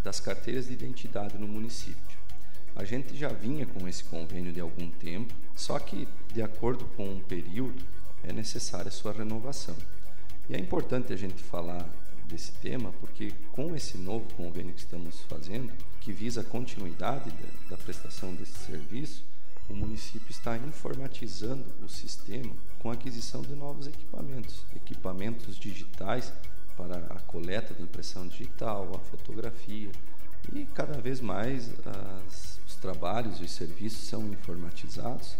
das 0.04 0.20
carteiras 0.20 0.68
de 0.68 0.72
identidade 0.72 1.36
no 1.36 1.48
município. 1.48 2.16
A 2.76 2.84
gente 2.84 3.16
já 3.16 3.28
vinha 3.28 3.66
com 3.66 3.88
esse 3.88 4.04
convênio 4.04 4.52
de 4.52 4.60
algum 4.60 4.88
tempo, 4.88 5.34
só 5.56 5.80
que, 5.80 6.06
de 6.32 6.42
acordo 6.42 6.84
com 6.96 7.08
um 7.08 7.20
período, 7.20 7.82
é 8.28 8.32
necessária 8.32 8.88
a 8.88 8.92
sua 8.92 9.12
renovação. 9.12 9.76
E 10.48 10.54
é 10.54 10.58
importante 10.58 11.12
a 11.12 11.16
gente 11.16 11.42
falar 11.42 11.88
desse 12.26 12.52
tema 12.52 12.92
porque, 13.00 13.32
com 13.52 13.74
esse 13.74 13.98
novo 13.98 14.32
convênio 14.34 14.74
que 14.74 14.80
estamos 14.80 15.20
fazendo, 15.22 15.72
que 16.00 16.12
visa 16.12 16.40
a 16.40 16.44
continuidade 16.44 17.30
da, 17.30 17.76
da 17.76 17.82
prestação 17.82 18.34
desse 18.34 18.58
serviço, 18.58 19.24
o 19.68 19.74
município 19.74 20.30
está 20.30 20.56
informatizando 20.56 21.64
o 21.82 21.88
sistema 21.88 22.52
com 22.78 22.90
a 22.90 22.94
aquisição 22.94 23.40
de 23.40 23.54
novos 23.54 23.86
equipamentos, 23.86 24.62
equipamentos 24.76 25.56
digitais 25.56 26.32
para 26.76 26.98
a 26.98 27.20
coleta 27.20 27.72
de 27.72 27.82
impressão 27.82 28.26
digital, 28.26 28.92
a 28.94 28.98
fotografia 28.98 29.90
e 30.52 30.66
cada 30.74 31.00
vez 31.00 31.20
mais 31.20 31.70
as, 32.26 32.60
os 32.66 32.74
trabalhos 32.76 33.40
e 33.40 33.44
os 33.44 33.52
serviços 33.52 34.06
são 34.06 34.26
informatizados 34.28 35.36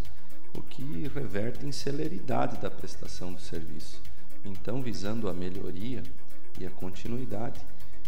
o 0.57 0.61
que 0.63 1.07
reverte 1.13 1.65
em 1.65 1.71
celeridade 1.71 2.57
da 2.57 2.71
prestação 2.71 3.33
do 3.33 3.41
serviço. 3.41 4.01
Então, 4.43 4.81
visando 4.81 5.27
a 5.27 5.33
melhoria 5.33 6.03
e 6.59 6.65
a 6.65 6.71
continuidade, 6.71 7.59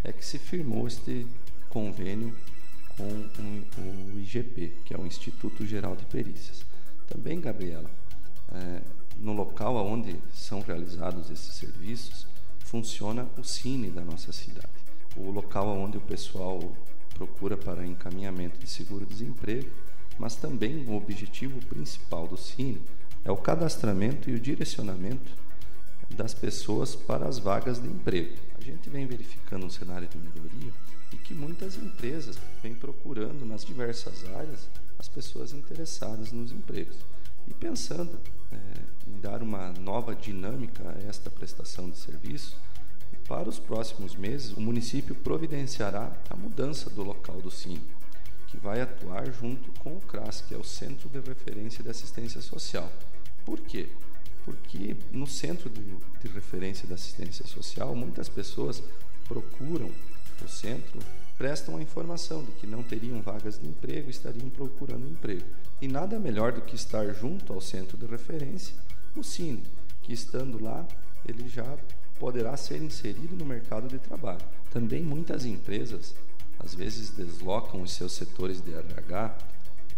é 0.03 0.11
que 0.11 0.25
se 0.25 0.39
firmou 0.39 0.87
este 0.87 1.27
convênio 1.69 2.35
com 2.95 3.03
o 3.03 4.19
IGP, 4.19 4.73
que 4.85 4.93
é 4.93 4.97
o 4.97 5.05
Instituto 5.05 5.65
Geral 5.65 5.95
de 5.95 6.05
Perícias. 6.05 6.65
Também, 7.07 7.39
Gabriela, 7.39 7.89
é, 8.51 8.81
no 9.17 9.33
local 9.33 9.75
onde 9.85 10.15
são 10.33 10.61
realizados 10.61 11.29
esses 11.29 11.55
serviços, 11.55 12.25
funciona 12.59 13.27
o 13.37 13.43
Cine 13.43 13.89
da 13.89 14.01
nossa 14.01 14.31
cidade. 14.31 14.67
O 15.15 15.31
local 15.31 15.67
onde 15.67 15.97
o 15.97 16.01
pessoal 16.01 16.59
procura 17.15 17.57
para 17.57 17.85
encaminhamento 17.85 18.59
de 18.59 18.67
seguro-desemprego 18.67 19.69
mas 20.17 20.35
também 20.35 20.85
o 20.85 20.95
objetivo 20.95 21.59
principal 21.65 22.27
do 22.27 22.37
Cine 22.37 22.81
é 23.23 23.31
o 23.31 23.37
cadastramento 23.37 24.29
e 24.29 24.35
o 24.35 24.39
direcionamento 24.39 25.31
das 26.09 26.33
pessoas 26.33 26.95
para 26.95 27.27
as 27.27 27.37
vagas 27.37 27.79
de 27.79 27.87
emprego. 27.87 28.33
A 28.57 28.63
gente 28.63 28.89
vem 28.89 29.05
verificando 29.05 29.65
um 29.65 29.69
cenário 29.69 30.07
de 30.07 30.17
melhoria 30.17 30.71
e 31.11 31.17
que 31.17 31.33
muitas 31.33 31.75
empresas 31.77 32.37
vêm 32.63 32.73
procurando 32.73 33.45
nas 33.45 33.63
diversas 33.63 34.25
áreas 34.25 34.67
as 34.97 35.07
pessoas 35.07 35.53
interessadas 35.53 36.31
nos 36.31 36.51
empregos. 36.51 36.95
E 37.47 37.53
pensando 37.53 38.19
é, 38.51 38.57
em 39.09 39.19
dar 39.19 39.41
uma 39.41 39.71
nova 39.73 40.15
dinâmica 40.15 40.83
a 40.89 41.07
esta 41.07 41.29
prestação 41.29 41.89
de 41.89 41.97
serviço, 41.97 42.57
para 43.27 43.47
os 43.47 43.59
próximos 43.59 44.15
meses 44.15 44.51
o 44.53 44.61
município 44.61 45.13
providenciará 45.15 46.11
a 46.29 46.35
mudança 46.35 46.89
do 46.89 47.03
local 47.03 47.41
do 47.41 47.51
Cine 47.51 47.96
que 48.47 48.57
vai 48.57 48.81
atuar 48.81 49.31
junto 49.31 49.71
com 49.79 49.97
o 49.97 50.01
CRAS, 50.01 50.41
que 50.41 50.53
é 50.53 50.57
o 50.57 50.63
Centro 50.63 51.09
de 51.09 51.19
Referência 51.19 51.83
de 51.83 51.89
Assistência 51.89 52.41
Social. 52.41 52.91
Por 53.45 53.59
quê? 53.61 53.89
Porque 54.45 54.95
no 55.11 55.27
Centro 55.27 55.69
de, 55.69 55.83
de 55.83 56.27
Referência 56.33 56.87
de 56.87 56.93
Assistência 56.93 57.45
Social, 57.45 57.95
muitas 57.95 58.29
pessoas 58.29 58.81
procuram 59.27 59.91
o 60.43 60.47
centro, 60.47 60.99
prestam 61.37 61.77
a 61.77 61.81
informação 61.81 62.43
de 62.43 62.51
que 62.53 62.67
não 62.67 62.83
teriam 62.83 63.21
vagas 63.21 63.59
de 63.59 63.67
emprego, 63.67 64.09
estariam 64.09 64.49
procurando 64.49 65.09
emprego. 65.09 65.45
E 65.81 65.87
nada 65.87 66.19
melhor 66.19 66.51
do 66.51 66.61
que 66.61 66.75
estar 66.75 67.13
junto 67.13 67.53
ao 67.53 67.61
centro 67.61 67.97
de 67.97 68.05
referência, 68.05 68.75
o 69.15 69.23
Cine, 69.23 69.63
que 70.03 70.13
estando 70.13 70.61
lá, 70.61 70.87
ele 71.27 71.47
já 71.49 71.77
poderá 72.19 72.55
ser 72.57 72.81
inserido 72.81 73.35
no 73.35 73.45
mercado 73.45 73.87
de 73.87 73.99
trabalho. 73.99 74.41
Também 74.71 75.03
muitas 75.03 75.45
empresas 75.45 76.15
às 76.59 76.73
vezes 76.73 77.09
deslocam 77.11 77.81
os 77.81 77.91
seus 77.91 78.13
setores 78.13 78.61
de 78.61 78.73
RH 78.73 79.37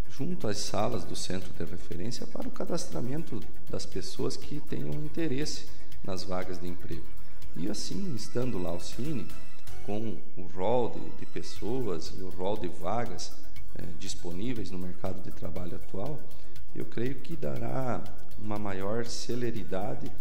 junto 0.09 0.47
às 0.47 0.57
salas 0.57 1.03
do 1.03 1.15
centro 1.15 1.53
de 1.53 1.63
referência 1.63 2.27
para 2.27 2.47
o 2.47 2.51
cadastramento 2.51 3.41
das 3.69 3.85
pessoas 3.85 4.35
que 4.35 4.59
tenham 4.59 4.93
interesse 4.93 5.67
nas 6.03 6.23
vagas 6.23 6.59
de 6.59 6.67
emprego. 6.67 7.05
E 7.55 7.69
assim, 7.69 8.13
estando 8.15 8.61
lá 8.61 8.73
o 8.73 8.79
Cine, 8.79 9.27
com 9.85 10.17
o 10.37 10.41
rol 10.53 10.91
de, 10.91 11.19
de 11.19 11.25
pessoas 11.25 12.13
e 12.17 12.21
o 12.21 12.29
rol 12.29 12.57
de 12.57 12.67
vagas 12.67 13.31
é, 13.75 13.83
disponíveis 13.97 14.71
no 14.71 14.77
mercado 14.77 15.21
de 15.23 15.31
trabalho 15.31 15.75
atual, 15.75 16.19
eu 16.75 16.85
creio 16.85 17.15
que 17.15 17.35
dará 17.35 18.03
uma 18.37 18.59
maior 18.59 19.05
celeridade 19.05 20.11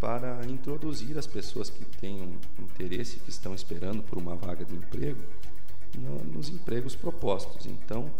para 0.00 0.46
introduzir 0.46 1.16
as 1.16 1.26
pessoas 1.26 1.70
que 1.70 1.84
tenham 1.84 2.38
interesse, 2.58 3.18
que 3.18 3.30
estão 3.30 3.54
esperando 3.54 4.02
por 4.02 4.18
uma 4.18 4.36
vaga 4.36 4.64
de 4.64 4.74
emprego, 4.74 5.22
no, 5.96 6.22
nos 6.24 6.48
empregos 6.48 6.94
propostos. 6.94 7.66
Então, 7.66 8.10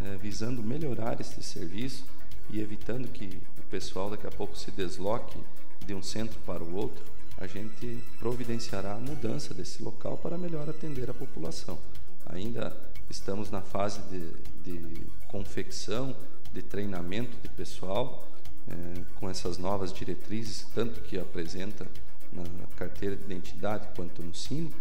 é, 0.00 0.16
visando 0.16 0.62
melhorar 0.62 1.20
esse 1.20 1.42
serviço 1.42 2.04
e 2.50 2.60
evitando 2.60 3.08
que 3.08 3.40
o 3.58 3.62
pessoal 3.70 4.10
daqui 4.10 4.26
a 4.26 4.30
pouco 4.30 4.56
se 4.56 4.70
desloque 4.70 5.38
de 5.84 5.94
um 5.94 6.02
centro 6.02 6.38
para 6.40 6.62
o 6.62 6.74
outro, 6.74 7.04
a 7.38 7.46
gente 7.46 8.02
providenciará 8.18 8.94
a 8.94 9.00
mudança 9.00 9.52
desse 9.52 9.82
local 9.82 10.16
para 10.16 10.38
melhor 10.38 10.68
atender 10.68 11.10
a 11.10 11.14
população. 11.14 11.78
Ainda 12.26 12.74
estamos 13.10 13.50
na 13.50 13.60
fase 13.60 14.00
de, 14.02 14.30
de 14.62 15.06
confecção, 15.28 16.16
de 16.52 16.62
treinamento 16.62 17.36
de 17.42 17.48
pessoal, 17.48 18.28
é, 18.68 19.02
com 19.16 19.28
essas 19.28 19.58
novas 19.58 19.92
diretrizes, 19.92 20.66
tanto 20.74 21.00
que 21.00 21.18
apresenta 21.18 21.86
na 22.32 22.66
carteira 22.76 23.16
de 23.16 23.24
identidade 23.24 23.88
quanto 23.94 24.22
no 24.22 24.34
Cine, 24.34 24.74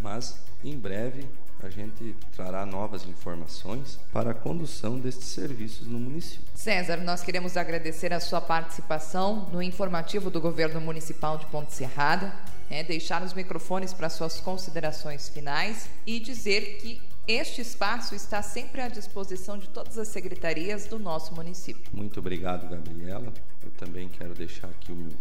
mas 0.00 0.40
em 0.62 0.78
breve 0.78 1.26
a 1.66 1.70
gente 1.70 2.16
trará 2.34 2.64
novas 2.64 3.06
informações 3.06 3.98
para 4.12 4.30
a 4.30 4.34
condução 4.34 4.98
destes 4.98 5.28
serviços 5.28 5.86
no 5.86 5.98
município. 5.98 6.44
César, 6.54 6.98
nós 6.98 7.22
queremos 7.22 7.56
agradecer 7.56 8.12
a 8.12 8.20
sua 8.20 8.40
participação 8.40 9.48
no 9.52 9.62
informativo 9.62 10.30
do 10.30 10.40
Governo 10.40 10.80
Municipal 10.80 11.38
de 11.38 11.46
Ponte 11.46 11.72
Serrada, 11.74 12.34
é, 12.70 12.82
deixar 12.82 13.22
os 13.22 13.34
microfones 13.34 13.92
para 13.92 14.08
suas 14.08 14.40
considerações 14.40 15.28
finais 15.28 15.88
e 16.06 16.20
dizer 16.20 16.78
que 16.78 17.00
este 17.26 17.60
espaço 17.60 18.14
está 18.14 18.42
sempre 18.42 18.80
à 18.80 18.88
disposição 18.88 19.58
de 19.58 19.68
todas 19.68 19.98
as 19.98 20.08
secretarias 20.08 20.86
do 20.86 20.98
nosso 20.98 21.34
município. 21.34 21.82
Muito 21.92 22.18
obrigado, 22.18 22.68
Gabriela. 22.68 23.32
Eu 23.62 23.70
também 23.72 24.08
quero 24.08 24.34
deixar 24.34 24.68
aqui 24.68 24.90
o 24.90 24.96
meu, 24.96 25.12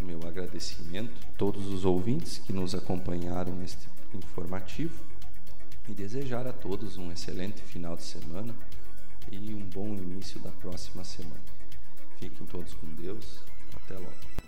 o 0.00 0.04
meu 0.04 0.28
agradecimento 0.28 1.12
a 1.22 1.38
todos 1.38 1.66
os 1.66 1.84
ouvintes 1.84 2.38
que 2.38 2.52
nos 2.52 2.74
acompanharam 2.74 3.52
neste 3.54 3.88
informativo 4.14 4.94
e 5.88 5.94
desejar 5.94 6.46
a 6.46 6.52
todos 6.52 6.96
um 6.98 7.10
excelente 7.12 7.62
final 7.62 7.96
de 7.96 8.02
semana 8.02 8.54
e 9.30 9.54
um 9.54 9.64
bom 9.70 9.94
início 9.94 10.40
da 10.40 10.50
próxima 10.50 11.04
semana. 11.04 11.40
Fiquem 12.18 12.46
todos 12.46 12.74
com 12.74 12.86
Deus. 12.94 13.40
Até 13.74 13.94
logo. 13.94 14.45